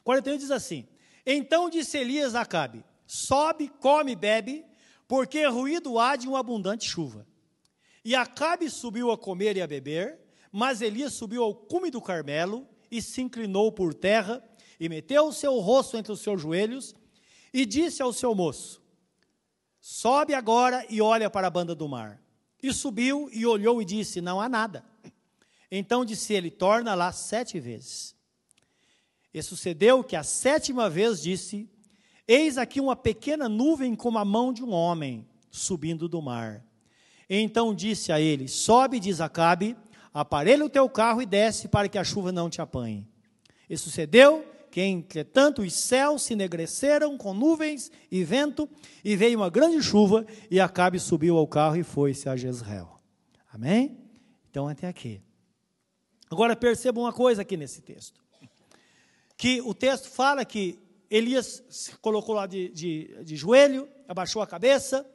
41 0.09 0.39
diz 0.39 0.51
assim: 0.51 0.89
Então 1.27 1.69
disse 1.69 1.99
Elias 1.99 2.35
a 2.35 2.41
Acabe: 2.41 2.83
Sobe, 3.07 3.69
come 3.69 4.17
bebe, 4.17 4.65
porque 5.07 5.47
ruído 5.47 5.99
há 5.99 6.17
de 6.17 6.27
uma 6.27 6.41
abundante 6.41 6.89
chuva. 6.89 7.27
E 8.03 8.15
Acabe 8.15 8.71
subiu 8.71 9.11
a 9.11 9.19
comer 9.19 9.59
e 9.59 9.61
a 9.61 9.67
beber, 9.67 10.19
mas 10.51 10.81
Elias 10.81 11.13
subiu 11.13 11.43
ao 11.43 11.55
cume 11.55 11.91
do 11.91 12.01
Carmelo 12.01 12.67
e 12.91 13.03
se 13.03 13.21
inclinou 13.21 13.71
por 13.71 13.93
terra 13.93 14.43
e 14.81 14.89
meteu 14.89 15.27
o 15.27 15.33
seu 15.33 15.59
rosto 15.59 15.99
entre 15.99 16.11
os 16.11 16.21
seus 16.21 16.41
joelhos 16.41 16.95
e 17.53 17.67
disse 17.67 18.01
ao 18.01 18.11
seu 18.11 18.35
moço: 18.35 18.83
Sobe 19.79 20.33
agora 20.33 20.87
e 20.89 21.03
olha 21.03 21.29
para 21.29 21.49
a 21.49 21.51
banda 21.51 21.75
do 21.75 21.87
mar. 21.87 22.19
E 22.63 22.73
subiu 22.73 23.29
e 23.31 23.45
olhou 23.45 23.83
e 23.83 23.85
disse: 23.85 24.23
Não 24.23 24.41
há 24.41 24.49
nada. 24.49 24.83
Então 25.71 26.03
disse 26.03 26.33
ele: 26.33 26.51
Torna 26.51 26.95
lá 26.95 27.13
sete 27.13 27.61
vezes. 27.61 28.17
E 29.33 29.43
sucedeu 29.43 30.03
que 30.03 30.17
a 30.17 30.23
sétima 30.23 30.89
vez 30.89 31.21
disse: 31.21 31.69
Eis 32.27 32.59
aqui 32.59 32.81
uma 32.81 32.97
pequena 32.97 33.49
nuvem 33.49 33.95
como 33.95 34.19
a 34.19 34.25
mão 34.25 34.53
de 34.53 34.65
um 34.65 34.73
homem 34.73 35.27
subindo 35.51 36.09
do 36.09 36.23
mar. 36.23 36.65
Então 37.29 37.75
disse 37.75 38.11
a 38.11 38.21
ele: 38.21 38.49
Sobe, 38.49 38.99
diz 38.99 39.21
Acabe, 39.21 39.77
aparelha 40.13 40.65
o 40.65 40.71
teu 40.71 40.89
carro 40.89 41.21
e 41.21 41.27
desce 41.27 41.69
para 41.69 41.89
que 41.89 41.99
a 41.99 42.05
chuva 42.05 42.33
não 42.33 42.49
te 42.49 42.61
apanhe. 42.61 43.07
E 43.69 43.77
sucedeu 43.77 44.45
que, 44.71 44.81
entretanto, 44.81 45.63
os 45.63 45.73
céus 45.75 46.23
se 46.23 46.33
enegreceram 46.33 47.17
com 47.17 47.35
nuvens 47.35 47.91
e 48.11 48.25
vento, 48.25 48.69
e 49.05 49.17
veio 49.17 49.39
uma 49.39 49.51
grande 49.51 49.83
chuva, 49.83 50.27
e 50.51 50.61
Acabe 50.61 50.99
subiu 50.99 51.37
ao 51.37 51.47
carro 51.47 51.77
e 51.77 51.83
foi-se 51.83 52.29
a 52.29 52.37
Jezreel. 52.37 52.89
Amém? 53.53 53.99
Então, 54.51 54.69
até 54.69 54.87
aqui. 54.87 55.23
Agora 56.31 56.55
perceba 56.55 57.01
uma 57.01 57.13
coisa 57.13 57.43
aqui 57.43 57.57
nesse 57.57 57.81
texto. 57.81 58.23
Que 59.39 59.63
o 59.63 59.73
texto 59.73 60.11
fala 60.11 60.45
que 60.45 60.79
Elias 61.09 61.63
se 61.71 61.97
colocou 61.99 62.35
lá 62.35 62.47
de, 62.47 62.69
de, 62.69 63.25
de 63.25 63.37
joelho, 63.37 63.89
abaixou 64.07 64.43
a 64.43 64.47
cabeça 64.47 65.09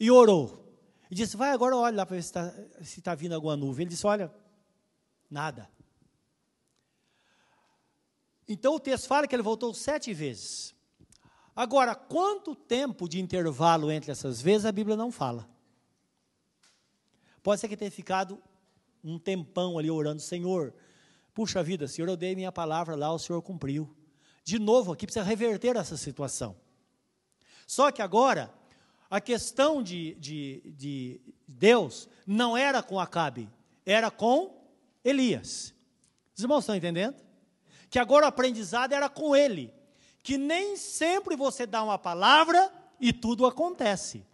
e 0.00 0.10
orou. 0.10 0.64
E 1.10 1.14
disse: 1.14 1.36
Vai 1.36 1.50
agora, 1.50 1.76
olha 1.76 1.96
lá 1.96 2.06
para 2.06 2.16
ver 2.16 2.22
se 2.22 2.28
está 2.28 2.54
se 2.82 3.02
tá 3.02 3.14
vindo 3.14 3.34
alguma 3.34 3.56
nuvem. 3.56 3.82
Ele 3.82 3.90
disse: 3.90 4.06
Olha, 4.06 4.32
nada. 5.28 5.68
Então 8.48 8.74
o 8.74 8.80
texto 8.80 9.06
fala 9.06 9.26
que 9.26 9.34
ele 9.34 9.42
voltou 9.42 9.74
sete 9.74 10.14
vezes. 10.14 10.74
Agora, 11.56 11.94
quanto 11.94 12.54
tempo 12.54 13.08
de 13.08 13.20
intervalo 13.20 13.90
entre 13.90 14.10
essas 14.10 14.40
vezes 14.40 14.66
a 14.66 14.72
Bíblia 14.72 14.96
não 14.96 15.12
fala. 15.12 15.48
Pode 17.42 17.60
ser 17.60 17.68
que 17.68 17.76
tenha 17.76 17.90
ficado 17.90 18.42
um 19.02 19.18
tempão 19.18 19.78
ali 19.78 19.90
orando, 19.90 20.20
Senhor, 20.20 20.74
puxa 21.34 21.62
vida, 21.62 21.86
Senhor, 21.88 22.08
eu 22.08 22.16
dei 22.16 22.34
minha 22.34 22.52
palavra 22.52 22.94
lá, 22.94 23.12
o 23.12 23.18
Senhor 23.18 23.42
cumpriu 23.42 23.94
de 24.44 24.58
novo 24.58 24.92
aqui, 24.92 25.06
precisa 25.06 25.24
reverter 25.24 25.74
essa 25.74 25.96
situação. 25.96 26.54
Só 27.66 27.90
que 27.90 28.02
agora, 28.02 28.52
a 29.10 29.20
questão 29.20 29.82
de, 29.82 30.14
de, 30.16 30.74
de 30.76 31.20
Deus 31.48 32.08
não 32.26 32.54
era 32.54 32.82
com 32.82 33.00
Acabe, 33.00 33.48
era 33.86 34.10
com 34.10 34.62
Elias. 35.02 35.74
Os 36.36 36.42
irmãos 36.42 36.60
estão 36.60 36.76
entendendo? 36.76 37.16
Que 37.88 37.98
agora 37.98 38.26
o 38.26 38.28
aprendizado 38.28 38.92
era 38.92 39.08
com 39.08 39.34
ele. 39.34 39.72
Que 40.22 40.36
nem 40.36 40.76
sempre 40.76 41.36
você 41.36 41.66
dá 41.66 41.82
uma 41.82 41.98
palavra 41.98 42.70
e 43.00 43.12
tudo 43.12 43.46
acontece. 43.46 44.26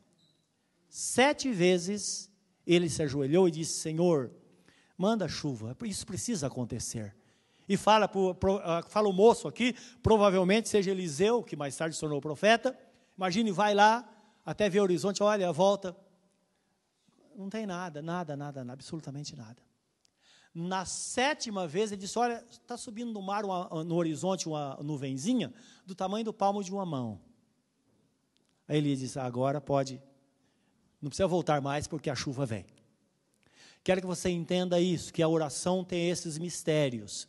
Sete 0.88 1.52
vezes 1.52 2.28
ele 2.66 2.88
se 2.88 3.02
ajoelhou 3.02 3.46
e 3.46 3.52
disse: 3.52 3.78
Senhor, 3.80 4.32
manda 5.00 5.26
chuva, 5.26 5.74
isso 5.84 6.06
precisa 6.06 6.48
acontecer. 6.48 7.16
E 7.66 7.74
fala, 7.74 8.06
pro, 8.06 8.34
pro, 8.34 8.56
uh, 8.56 8.86
fala 8.86 9.08
o 9.08 9.12
moço 9.14 9.48
aqui, 9.48 9.74
provavelmente 10.02 10.68
seja 10.68 10.90
Eliseu, 10.90 11.42
que 11.42 11.56
mais 11.56 11.74
tarde 11.74 11.94
se 11.94 12.00
tornou 12.00 12.20
profeta. 12.20 12.78
Imagine, 13.16 13.50
vai 13.50 13.74
lá, 13.74 14.06
até 14.44 14.68
ver 14.68 14.80
o 14.80 14.82
horizonte, 14.82 15.22
olha, 15.22 15.50
volta. 15.52 15.96
Não 17.34 17.48
tem 17.48 17.64
nada, 17.64 18.02
nada, 18.02 18.36
nada, 18.36 18.62
nada 18.62 18.72
absolutamente 18.74 19.34
nada. 19.34 19.62
Na 20.54 20.84
sétima 20.84 21.66
vez, 21.66 21.92
ele 21.92 22.00
disse: 22.02 22.18
Olha, 22.18 22.44
está 22.50 22.76
subindo 22.76 23.10
no 23.10 23.22
mar, 23.22 23.42
uma, 23.44 23.82
no 23.82 23.94
horizonte, 23.94 24.48
uma 24.48 24.76
nuvenzinha 24.82 25.54
do 25.86 25.94
tamanho 25.94 26.26
do 26.26 26.32
palmo 26.34 26.62
de 26.62 26.70
uma 26.70 26.84
mão. 26.84 27.18
Aí 28.68 28.76
ele 28.76 28.94
disse: 28.96 29.18
Agora 29.18 29.62
pode, 29.62 30.02
não 31.00 31.08
precisa 31.08 31.28
voltar 31.28 31.62
mais, 31.62 31.86
porque 31.86 32.10
a 32.10 32.14
chuva 32.14 32.44
vem. 32.44 32.66
Quero 33.82 34.00
que 34.00 34.06
você 34.06 34.28
entenda 34.28 34.80
isso, 34.80 35.12
que 35.12 35.22
a 35.22 35.28
oração 35.28 35.84
tem 35.84 36.10
esses 36.10 36.38
mistérios. 36.38 37.26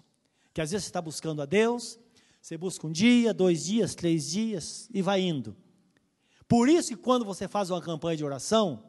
Que 0.54 0.62
às 0.62 0.72
vezes 0.72 0.86
você 0.86 0.90
está 0.90 1.02
buscando 1.02 1.42
a 1.42 1.46
Deus, 1.46 1.98
você 2.42 2.58
busca 2.58 2.86
um 2.88 2.92
dia, 2.92 3.34
dois 3.34 3.66
dias, 3.66 3.96
três 3.96 4.30
dias 4.30 4.90
e 4.94 5.02
vai 5.02 5.22
indo. 5.22 5.56
Por 6.48 6.68
isso 6.68 6.90
que 6.90 6.98
quando 6.98 7.24
você 7.24 7.48
faz 7.48 7.70
uma 7.70 7.82
campanha 7.82 8.18
de 8.18 8.26
oração, 8.26 8.84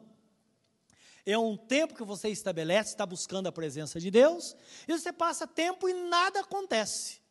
é 1.25 1.37
um 1.37 1.55
tempo 1.55 1.95
que 1.95 2.03
você 2.03 2.27
estabelece, 2.29 2.89
está 2.89 3.05
buscando 3.05 3.47
a 3.47 3.51
presença 3.51 3.99
de 3.99 4.11
Deus, 4.11 4.55
e 4.85 4.91
você 4.91 5.13
passa 5.13 5.47
tempo 5.47 5.87
e 5.87 5.93
nada 5.93 6.41
acontece. 6.41 7.21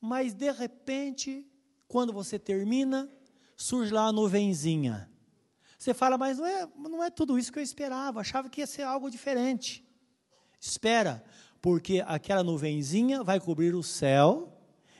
Mas 0.00 0.32
de 0.32 0.50
repente, 0.50 1.46
quando 1.86 2.12
você 2.12 2.38
termina, 2.38 3.10
surge 3.56 3.92
lá 3.92 4.06
a 4.06 4.12
nuvenzinha. 4.12 5.10
Você 5.78 5.94
fala, 5.94 6.18
mas 6.18 6.38
não 6.38 6.46
é, 6.46 6.68
não 6.76 7.04
é 7.04 7.08
tudo 7.08 7.38
isso 7.38 7.52
que 7.52 7.58
eu 7.60 7.62
esperava, 7.62 8.20
achava 8.20 8.50
que 8.50 8.60
ia 8.60 8.66
ser 8.66 8.82
algo 8.82 9.08
diferente. 9.08 9.86
Espera, 10.60 11.24
porque 11.62 12.02
aquela 12.04 12.42
nuvenzinha 12.42 13.22
vai 13.22 13.38
cobrir 13.38 13.76
o 13.76 13.82
céu 13.82 14.52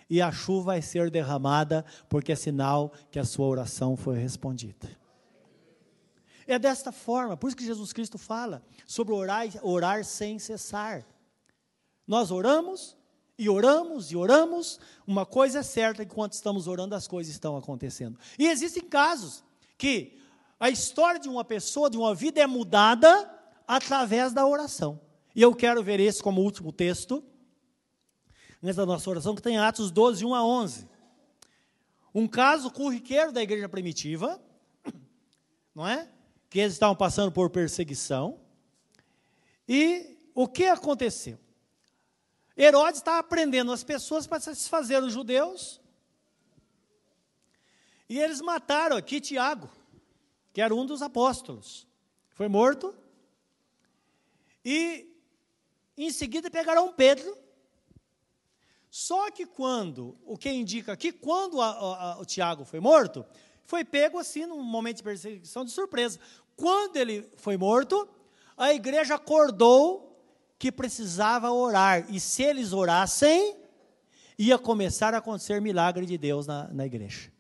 e 0.08 0.22
a 0.22 0.30
chuva 0.30 0.66
vai 0.66 0.80
ser 0.80 1.10
derramada, 1.10 1.84
porque 2.08 2.30
é 2.30 2.36
sinal 2.36 2.92
que 3.10 3.18
a 3.18 3.24
sua 3.24 3.46
oração 3.46 3.96
foi 3.96 4.18
respondida. 4.18 4.88
É 6.46 6.58
desta 6.58 6.92
forma, 6.92 7.36
por 7.36 7.48
isso 7.48 7.56
que 7.56 7.64
Jesus 7.64 7.92
Cristo 7.92 8.16
fala 8.16 8.62
sobre 8.86 9.12
orar, 9.12 9.46
orar 9.62 10.04
sem 10.04 10.38
cessar. 10.38 11.04
Nós 12.06 12.30
oramos 12.30 12.96
e 13.36 13.50
oramos 13.50 14.10
e 14.12 14.16
oramos, 14.16 14.80
uma 15.06 15.26
coisa 15.26 15.58
é 15.58 15.62
certa, 15.62 16.04
enquanto 16.04 16.32
estamos 16.32 16.66
orando, 16.66 16.94
as 16.94 17.06
coisas 17.06 17.32
estão 17.32 17.56
acontecendo. 17.56 18.18
E 18.38 18.46
existem 18.46 18.82
casos 18.82 19.44
que 19.76 20.18
a 20.58 20.70
história 20.70 21.20
de 21.20 21.28
uma 21.28 21.44
pessoa, 21.44 21.90
de 21.90 21.96
uma 21.96 22.14
vida 22.14 22.40
é 22.40 22.46
mudada 22.46 23.30
através 23.66 24.32
da 24.32 24.46
oração. 24.46 25.00
E 25.34 25.42
eu 25.42 25.54
quero 25.54 25.82
ver 25.82 26.00
esse 26.00 26.22
como 26.22 26.40
último 26.40 26.72
texto, 26.72 27.24
nessa 28.60 28.84
nossa 28.84 29.08
oração, 29.08 29.34
que 29.34 29.42
tem 29.42 29.58
Atos 29.58 29.90
12, 29.90 30.24
1 30.24 30.34
a 30.34 30.44
11. 30.44 30.88
Um 32.14 32.26
caso 32.26 32.70
corriqueiro 32.70 33.30
da 33.30 33.42
igreja 33.42 33.68
primitiva, 33.68 34.40
não 35.74 35.86
é? 35.86 36.08
que 36.50 36.58
eles 36.58 36.72
estavam 36.72 36.96
passando 36.96 37.30
por 37.30 37.50
perseguição. 37.50 38.40
E 39.68 40.18
o 40.34 40.48
que 40.48 40.64
aconteceu? 40.64 41.38
Herodes 42.56 43.00
estava 43.00 43.22
prendendo 43.22 43.70
as 43.70 43.84
pessoas 43.84 44.26
para 44.26 44.40
satisfazer 44.40 45.02
os 45.02 45.12
judeus. 45.12 45.80
E 48.08 48.18
eles 48.18 48.40
mataram 48.40 48.96
aqui 48.96 49.20
Tiago, 49.20 49.70
que 50.58 50.62
era 50.62 50.74
um 50.74 50.84
dos 50.84 51.02
apóstolos. 51.02 51.86
Foi 52.30 52.48
morto. 52.48 52.92
E 54.64 55.08
em 55.96 56.10
seguida 56.10 56.50
pegaram 56.50 56.92
Pedro. 56.92 57.38
Só 58.90 59.30
que 59.30 59.46
quando, 59.46 60.18
o 60.26 60.36
que 60.36 60.50
indica 60.50 60.92
aqui, 60.92 61.12
quando 61.12 61.60
a, 61.60 61.68
a, 61.68 62.18
o 62.18 62.24
Tiago 62.24 62.64
foi 62.64 62.80
morto, 62.80 63.24
foi 63.62 63.84
pego 63.84 64.18
assim 64.18 64.46
num 64.46 64.60
momento 64.60 64.96
de 64.96 65.04
perseguição 65.04 65.64
de 65.64 65.70
surpresa. 65.70 66.18
Quando 66.56 66.96
ele 66.96 67.30
foi 67.36 67.56
morto, 67.56 68.08
a 68.56 68.74
igreja 68.74 69.14
acordou 69.14 70.20
que 70.58 70.72
precisava 70.72 71.52
orar. 71.52 72.04
E 72.12 72.18
se 72.18 72.42
eles 72.42 72.72
orassem, 72.72 73.56
ia 74.36 74.58
começar 74.58 75.14
a 75.14 75.18
acontecer 75.18 75.60
milagre 75.60 76.04
de 76.04 76.18
Deus 76.18 76.48
na, 76.48 76.66
na 76.72 76.84
igreja. 76.84 77.30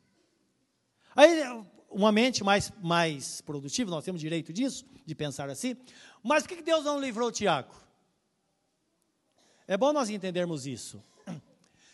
Aí, 1.16 1.42
uma 1.90 2.12
mente 2.12 2.44
mais, 2.44 2.72
mais 2.82 3.40
produtiva, 3.40 3.90
nós 3.90 4.04
temos 4.04 4.20
direito 4.20 4.52
disso, 4.52 4.84
de 5.04 5.14
pensar 5.14 5.48
assim. 5.48 5.76
Mas 6.22 6.42
por 6.42 6.56
que 6.56 6.62
Deus 6.62 6.84
não 6.84 7.00
livrou 7.00 7.32
Tiago? 7.32 7.74
É 9.66 9.76
bom 9.76 9.92
nós 9.92 10.10
entendermos 10.10 10.66
isso. 10.66 11.02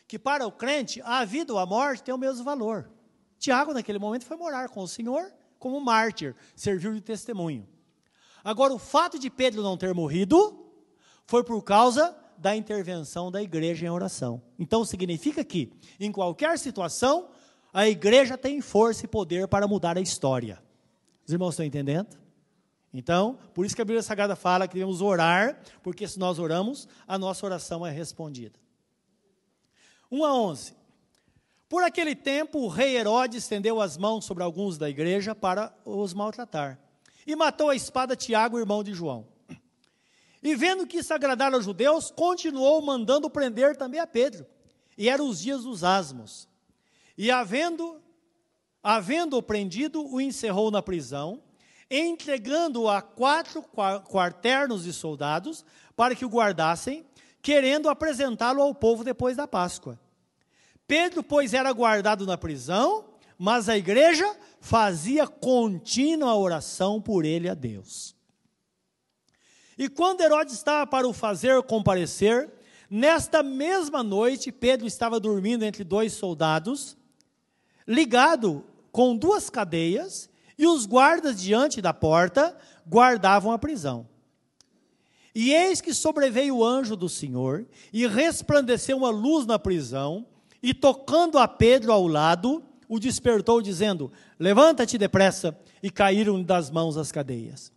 Que 0.07 0.19
para 0.19 0.47
o 0.47 0.53
crente, 0.53 1.01
a 1.03 1.25
vida 1.25 1.53
ou 1.53 1.59
a 1.59 1.67
morte 1.67 2.03
tem 2.03 2.15
o 2.15 2.19
mesmo 2.19 2.45
valor. 2.45 2.91
Tiago, 3.39 3.73
naquele 3.73 3.99
momento, 3.99 4.25
foi 4.25 4.37
morar 4.37 4.69
com 4.69 4.83
o 4.83 4.89
Senhor 4.89 5.33
como 5.59 5.81
mártir, 5.81 6.37
serviu 6.55 6.93
de 6.93 7.01
testemunho. 7.01 7.67
Agora, 8.45 8.75
o 8.75 8.79
fato 8.79 9.19
de 9.19 9.31
Pedro 9.31 9.63
não 9.63 9.77
ter 9.77 9.95
morrido 9.95 10.71
foi 11.25 11.43
por 11.43 11.63
causa 11.63 12.15
da 12.37 12.55
intervenção 12.55 13.31
da 13.31 13.43
igreja 13.43 13.87
em 13.87 13.89
oração. 13.89 14.43
Então, 14.59 14.85
significa 14.85 15.43
que, 15.43 15.73
em 15.99 16.13
qualquer 16.13 16.59
situação, 16.59 17.31
a 17.75 17.89
igreja 17.89 18.39
tem 18.39 18.61
força 18.61 19.05
e 19.05 19.09
poder 19.09 19.49
para 19.49 19.67
mudar 19.67 19.99
a 19.99 20.01
história. 20.01 20.63
Os 21.27 21.33
irmãos 21.33 21.51
estão 21.51 21.67
entendendo? 21.67 22.17
Então, 22.93 23.37
por 23.53 23.67
isso 23.67 23.75
que 23.75 23.83
a 23.83 23.85
Bíblia 23.85 24.03
Sagrada 24.03 24.37
fala 24.37 24.69
que 24.69 24.75
devemos 24.75 25.01
orar, 25.01 25.61
porque 25.83 26.07
se 26.07 26.17
nós 26.17 26.39
oramos, 26.39 26.87
a 27.09 27.19
nossa 27.19 27.45
oração 27.45 27.85
é 27.85 27.91
respondida. 27.91 28.57
1 30.09 30.25
a 30.25 30.33
11. 30.33 30.77
Por 31.69 31.83
aquele 31.83 32.15
tempo, 32.15 32.61
o 32.61 32.69
rei 32.69 32.97
Herodes 32.97 33.43
estendeu 33.43 33.81
as 33.81 33.97
mãos 33.97 34.25
sobre 34.25 34.45
alguns 34.45 34.79
da 34.79 34.89
igreja 34.89 35.35
para 35.35 35.75
os 35.85 36.15
maltratar. 36.15 36.79
E 37.27 37.35
matou 37.35 37.71
a 37.71 37.75
espada 37.75 38.15
Tiago, 38.15 38.61
irmão 38.61 38.85
de 38.85 38.95
João. 38.95 39.27
E 40.41 40.55
vendo 40.55 40.87
que 40.87 40.99
isso 40.99 41.13
agradara 41.13 41.57
aos 41.57 41.65
judeus, 41.65 42.13
continuou 42.13 42.81
mandando 42.81 43.29
prender 43.29 43.77
também 43.77 43.99
a 43.99 44.07
Pedro. 44.07 44.47
E 44.97 45.09
eram 45.09 45.29
os 45.29 45.41
dias 45.41 45.65
dos 45.65 45.83
asmos. 45.83 46.47
E 47.17 47.31
havendo, 47.31 48.01
havendo-o 48.83 49.43
prendido, 49.43 50.05
o 50.07 50.21
encerrou 50.21 50.71
na 50.71 50.83
prisão, 50.83 51.43
entregando-o 51.91 52.89
a 52.89 53.01
quatro 53.01 53.63
quarternos 53.63 54.85
de 54.85 54.93
soldados 54.93 55.65
para 55.95 56.15
que 56.15 56.25
o 56.25 56.29
guardassem, 56.29 57.07
querendo 57.41 57.89
apresentá-lo 57.89 58.63
ao 58.63 58.75
povo 58.75 59.05
depois 59.05 59.37
da 59.37 59.47
Páscoa. 59.47 59.99
Pedro, 60.87 61.23
pois, 61.23 61.55
era 61.55 61.73
guardado 61.73 62.27
na 62.27 62.37
prisão, 62.37 63.05
mas 63.39 63.69
a 63.69 63.77
igreja 63.77 64.35
fazia 64.61 65.27
contínua 65.27 66.35
oração 66.35 67.01
por 67.01 67.25
ele 67.25 67.49
a 67.49 67.55
Deus. 67.55 68.15
E 69.77 69.89
quando 69.89 70.21
Herodes 70.21 70.55
estava 70.55 70.87
para 70.87 71.07
o 71.07 71.13
fazer 71.13 71.63
comparecer, 71.63 72.53
nesta 72.89 73.43
mesma 73.43 74.03
noite, 74.03 74.53
Pedro 74.53 74.87
estava 74.87 75.19
dormindo 75.19 75.65
entre 75.65 75.83
dois 75.83 76.13
soldados, 76.13 76.97
ligado 77.87 78.65
com 78.91 79.17
duas 79.17 79.51
cadeias, 79.51 80.29
e 80.57 80.67
os 80.67 80.87
guardas 80.87 81.41
diante 81.41 81.83
da 81.83 81.93
porta 81.93 82.57
guardavam 82.87 83.51
a 83.53 83.59
prisão. 83.59 84.09
E 85.35 85.53
eis 85.53 85.81
que 85.81 85.93
sobreveio 85.93 86.59
o 86.59 86.65
anjo 86.65 86.95
do 86.95 87.09
Senhor, 87.09 87.67
e 87.93 88.07
resplandeceu 88.07 88.97
uma 88.97 89.11
luz 89.11 89.47
na 89.47 89.59
prisão, 89.59 90.27
e 90.63 90.73
tocando 90.73 91.39
a 91.39 91.49
Pedro 91.49 91.93
ao 91.93 92.07
lado, 92.07 92.65
o 92.89 92.99
despertou, 92.99 93.61
dizendo: 93.61 94.11
Levanta-te 94.39 94.97
depressa. 94.97 95.59
E 95.83 95.91
caíram 95.91 96.43
das 96.43 96.71
mãos 96.71 96.97
as 96.97 97.13
cadeias. 97.13 97.71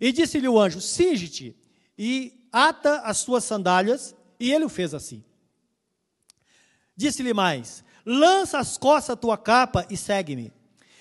E 0.00 0.10
disse-lhe 0.10 0.48
o 0.48 0.58
anjo: 0.58 0.80
Singe-te 0.80 1.56
e 1.96 2.32
ata 2.50 3.00
as 3.02 3.22
tuas 3.24 3.44
sandálias. 3.44 4.16
E 4.40 4.52
ele 4.52 4.64
o 4.64 4.68
fez 4.68 4.92
assim. 4.92 5.22
Disse-lhe 6.96 7.32
mais: 7.32 7.84
Lança 8.06 8.58
as 8.58 8.78
costas 8.78 9.14
a 9.14 9.16
tua 9.16 9.36
capa 9.36 9.84
e 9.90 9.96
segue-me. 9.96 10.52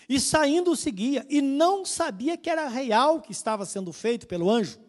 E 0.10 0.20
saindo 0.20 0.72
o 0.72 0.76
seguia, 0.76 1.26
e 1.30 1.42
não 1.42 1.86
sabia 1.86 2.36
que 2.36 2.50
era 2.50 2.68
real 2.68 3.22
que 3.22 3.32
estava 3.32 3.66
sendo 3.66 3.94
feito 3.94 4.28
pelo 4.28 4.50
anjo, 4.50 4.80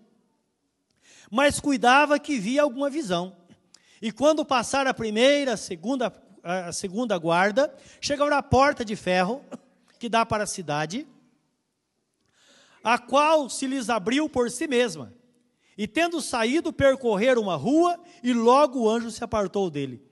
mas 1.30 1.60
cuidava 1.60 2.18
que 2.18 2.38
via 2.38 2.62
alguma 2.62 2.90
visão. 2.90 3.36
E 4.00 4.12
quando 4.12 4.44
passar 4.44 4.86
a 4.86 4.92
primeira, 4.92 5.54
a 5.54 5.56
segunda 5.56 6.12
a 6.46 6.70
segunda 6.70 7.18
guarda, 7.18 7.74
chegaram 8.00 8.36
à 8.36 8.40
porta 8.40 8.84
de 8.84 8.94
ferro 8.94 9.44
que 9.98 10.08
dá 10.08 10.24
para 10.24 10.44
a 10.44 10.46
cidade, 10.46 11.04
a 12.84 12.98
qual 12.98 13.50
se 13.50 13.66
lhes 13.66 13.90
abriu 13.90 14.28
por 14.28 14.48
si 14.48 14.68
mesma. 14.68 15.12
E 15.76 15.88
tendo 15.88 16.20
saído, 16.20 16.72
percorrer 16.72 17.36
uma 17.36 17.56
rua, 17.56 17.98
e 18.22 18.32
logo 18.32 18.82
o 18.82 18.88
anjo 18.88 19.10
se 19.10 19.24
apartou 19.24 19.68
dele. 19.68 20.05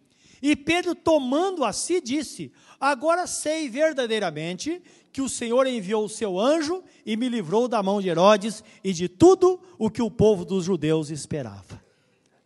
E 0.47 0.55
Pedro, 0.55 0.95
tomando 0.95 1.65
a 1.65 1.73
si, 1.73 2.03
disse: 2.03 2.53
Agora 2.79 3.27
sei 3.27 3.67
verdadeiramente 3.67 4.83
que 5.11 5.23
o 5.23 5.29
Senhor 5.29 5.67
enviou 5.67 6.05
o 6.05 6.09
seu 6.09 6.39
anjo 6.39 6.85
e 7.07 7.17
me 7.17 7.31
livrou 7.31 7.67
da 7.67 7.83
mão 7.83 7.99
de 7.99 8.11
Herodes 8.11 8.63
e 8.85 8.93
de 8.93 9.09
tudo 9.09 9.59
o 9.79 9.91
que 9.91 10.03
o 10.03 10.11
povo 10.11 10.45
dos 10.45 10.63
judeus 10.63 11.09
esperava. 11.09 11.83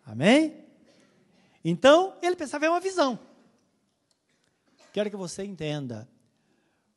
Amém? 0.06 0.64
Então, 1.64 2.14
ele 2.22 2.36
pensava 2.36 2.66
em 2.66 2.68
uma 2.68 2.78
visão. 2.78 3.18
Quero 4.92 5.10
que 5.10 5.16
você 5.16 5.42
entenda. 5.42 6.08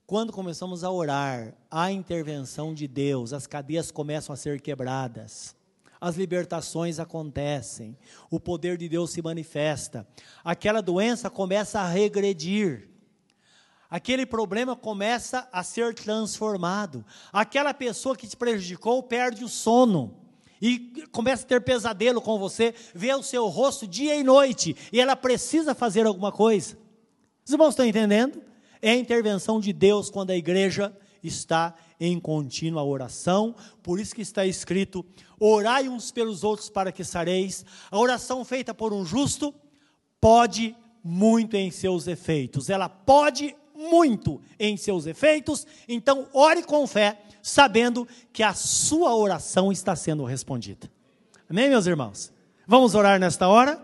Quando 0.06 0.32
começamos 0.32 0.84
a 0.84 0.92
orar, 0.92 1.56
a 1.72 1.92
intervenção 1.92 2.76
de 2.76 2.88
Deus, 2.88 3.34
as 3.34 3.48
cadeias 3.48 3.90
começam 3.90 4.34
a 4.34 4.38
ser 4.38 4.62
quebradas 4.62 5.56
as 6.02 6.16
libertações 6.16 7.00
acontecem, 7.00 7.96
o 8.32 8.40
poder 8.40 8.76
de 8.76 8.90
Deus 8.90 9.12
se 9.12 9.22
manifesta, 9.22 10.08
aquela 10.44 10.82
doença 10.82 11.30
começa 11.30 11.80
a 11.80 11.88
regredir, 11.88 12.90
aquele 13.88 14.26
problema 14.26 14.76
começa 14.76 15.48
a 15.54 15.62
ser 15.62 15.94
transformado, 15.94 17.06
aquela 17.32 17.72
pessoa 17.72 18.18
que 18.18 18.28
te 18.28 18.36
prejudicou 18.36 19.04
perde 19.04 19.44
o 19.44 19.50
sono. 19.50 20.18
E 20.64 21.08
começa 21.12 21.44
a 21.44 21.48
ter 21.48 21.60
pesadelo 21.62 22.22
com 22.22 22.38
você, 22.38 22.76
vê 22.94 23.12
o 23.16 23.24
seu 23.24 23.48
rosto 23.48 23.88
dia 23.88 24.16
e 24.16 24.24
noite, 24.24 24.76
e 24.92 25.02
ela 25.02 25.16
precisa 25.16 25.74
fazer 25.74 26.06
alguma 26.06 26.32
coisa. 26.32 26.78
Os 27.44 27.52
irmãos 27.52 27.70
estão 27.70 27.86
entendendo? 27.86 28.44
É 28.80 28.92
a 28.92 28.96
intervenção 28.96 29.60
de 29.60 29.74
Deus 29.74 30.12
quando 30.12 30.30
a 30.30 30.36
igreja 30.36 30.96
está 31.24 31.74
em 32.00 32.20
contínua 32.20 32.84
oração, 32.84 33.56
por 33.84 34.00
isso 34.00 34.16
que 34.16 34.22
está 34.22 34.46
escrito: 34.46 35.06
orai 35.40 35.88
uns 35.88 36.12
pelos 36.12 36.44
outros 36.44 36.70
para 36.70 36.92
que 36.92 37.04
sareis. 37.04 37.66
A 37.90 37.98
oração 37.98 38.44
feita 38.44 38.74
por 38.74 38.94
um 38.94 39.06
justo 39.06 39.54
pode 40.20 40.76
muito 41.04 41.56
em 41.56 41.72
seus 41.72 42.08
efeitos, 42.08 42.70
ela 42.70 42.88
pode 42.88 43.56
muito 43.76 44.40
em 44.60 44.78
seus 44.78 45.06
efeitos, 45.06 45.66
então 45.88 46.28
ore 46.34 46.64
com 46.64 46.86
fé, 46.86 47.20
sabendo 47.42 48.08
que 48.32 48.44
a 48.44 48.54
sua 48.54 49.16
oração 49.16 49.72
está 49.72 49.96
sendo 49.96 50.24
respondida. 50.24 50.90
Amém, 51.50 51.70
meus 51.70 51.88
irmãos? 51.88 52.32
Vamos 52.68 52.96
orar 52.96 53.20
nesta 53.20 53.48
hora? 53.48 53.82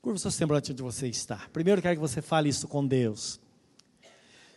Curva 0.00 0.16
o 0.16 0.20
seu 0.20 0.30
semblante 0.30 0.72
onde 0.72 0.82
você 0.82 1.08
está. 1.08 1.48
Primeiro 1.52 1.82
quero 1.82 1.96
que 1.96 2.00
você 2.00 2.22
fale 2.22 2.48
isso 2.48 2.68
com 2.68 2.86
Deus. 2.86 3.40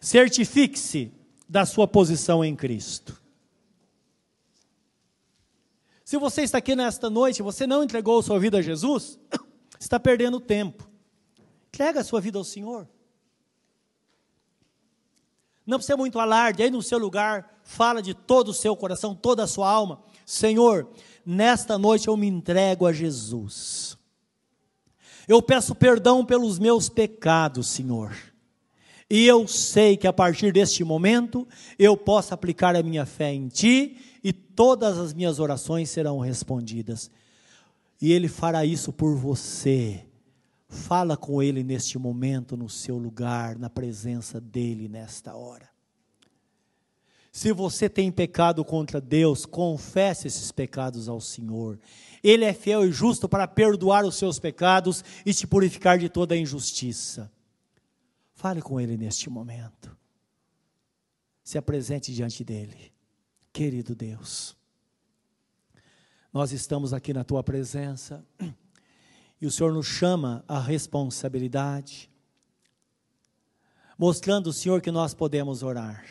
Certifique-se 0.01 1.13
da 1.47 1.63
sua 1.63 1.87
posição 1.87 2.43
em 2.43 2.55
Cristo. 2.55 3.21
Se 6.03 6.17
você 6.17 6.41
está 6.41 6.57
aqui 6.57 6.75
nesta 6.75 7.07
noite 7.07 7.37
e 7.39 7.43
você 7.43 7.67
não 7.67 7.83
entregou 7.83 8.21
sua 8.23 8.39
vida 8.39 8.57
a 8.57 8.61
Jesus, 8.61 9.19
está 9.79 9.99
perdendo 9.99 10.39
tempo. 10.39 10.89
Entrega 11.67 12.01
a 12.01 12.03
sua 12.03 12.19
vida 12.19 12.39
ao 12.39 12.43
Senhor. 12.43 12.89
Não 15.65 15.77
precisa 15.77 15.95
muito 15.95 16.19
alarde, 16.19 16.63
aí 16.63 16.71
no 16.71 16.81
seu 16.81 16.97
lugar, 16.97 17.61
fala 17.63 18.01
de 18.01 18.15
todo 18.15 18.49
o 18.49 18.53
seu 18.53 18.75
coração, 18.75 19.13
toda 19.13 19.43
a 19.43 19.47
sua 19.47 19.69
alma. 19.69 20.01
Senhor, 20.25 20.89
nesta 21.23 21.77
noite 21.77 22.07
eu 22.07 22.17
me 22.17 22.27
entrego 22.27 22.87
a 22.87 22.91
Jesus. 22.91 23.97
Eu 25.27 25.41
peço 25.43 25.75
perdão 25.75 26.25
pelos 26.25 26.57
meus 26.57 26.89
pecados, 26.89 27.67
Senhor. 27.67 28.30
E 29.13 29.27
eu 29.27 29.45
sei 29.45 29.97
que 29.97 30.07
a 30.07 30.13
partir 30.13 30.53
deste 30.53 30.85
momento 30.85 31.45
eu 31.77 31.97
posso 31.97 32.33
aplicar 32.33 32.77
a 32.77 32.81
minha 32.81 33.05
fé 33.05 33.33
em 33.33 33.49
Ti 33.49 33.97
e 34.23 34.31
todas 34.31 34.97
as 34.97 35.13
minhas 35.13 35.37
orações 35.37 35.89
serão 35.89 36.19
respondidas. 36.19 37.11
E 38.01 38.13
Ele 38.13 38.29
fará 38.29 38.65
isso 38.65 38.93
por 38.93 39.17
você. 39.17 40.05
Fala 40.69 41.17
com 41.17 41.43
Ele 41.43 41.61
neste 41.61 41.99
momento, 41.99 42.55
no 42.55 42.69
seu 42.69 42.97
lugar, 42.97 43.59
na 43.59 43.69
presença 43.69 44.39
dEle 44.39 44.87
nesta 44.87 45.35
hora. 45.35 45.69
Se 47.33 47.51
você 47.51 47.89
tem 47.89 48.09
pecado 48.09 48.63
contra 48.63 49.01
Deus, 49.01 49.45
confesse 49.45 50.27
esses 50.27 50.53
pecados 50.53 51.09
ao 51.09 51.19
Senhor. 51.19 51.77
Ele 52.23 52.45
é 52.45 52.53
fiel 52.53 52.85
e 52.85 52.91
justo 52.93 53.27
para 53.27 53.45
perdoar 53.45 54.05
os 54.05 54.15
seus 54.15 54.39
pecados 54.39 55.03
e 55.25 55.33
te 55.33 55.45
purificar 55.45 55.99
de 55.99 56.07
toda 56.07 56.37
injustiça. 56.37 57.29
Fale 58.41 58.59
com 58.59 58.81
Ele 58.81 58.97
neste 58.97 59.29
momento. 59.29 59.95
Se 61.43 61.59
apresente 61.59 62.11
diante 62.11 62.43
dEle. 62.43 62.91
Querido 63.53 63.93
Deus, 63.93 64.57
nós 66.33 66.51
estamos 66.51 66.91
aqui 66.91 67.13
na 67.13 67.23
Tua 67.23 67.43
presença 67.43 68.25
e 69.39 69.45
o 69.45 69.51
Senhor 69.51 69.71
nos 69.71 69.85
chama 69.85 70.43
à 70.47 70.59
responsabilidade, 70.59 72.09
mostrando, 73.95 74.51
Senhor, 74.51 74.81
que 74.81 74.89
nós 74.89 75.13
podemos 75.13 75.61
orar. 75.61 76.03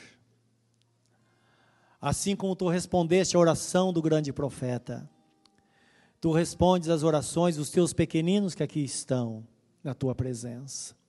Assim 2.01 2.37
como 2.37 2.55
Tu 2.55 2.69
respondeste 2.69 3.37
à 3.37 3.41
oração 3.41 3.93
do 3.93 4.01
grande 4.01 4.33
profeta, 4.33 5.11
Tu 6.21 6.31
respondes 6.31 6.91
às 6.91 7.03
orações 7.03 7.57
dos 7.57 7.71
Teus 7.71 7.93
pequeninos 7.93 8.55
que 8.55 8.63
aqui 8.63 8.85
estão 8.85 9.45
na 9.83 9.95
Tua 9.95 10.15
presença. 10.15 11.00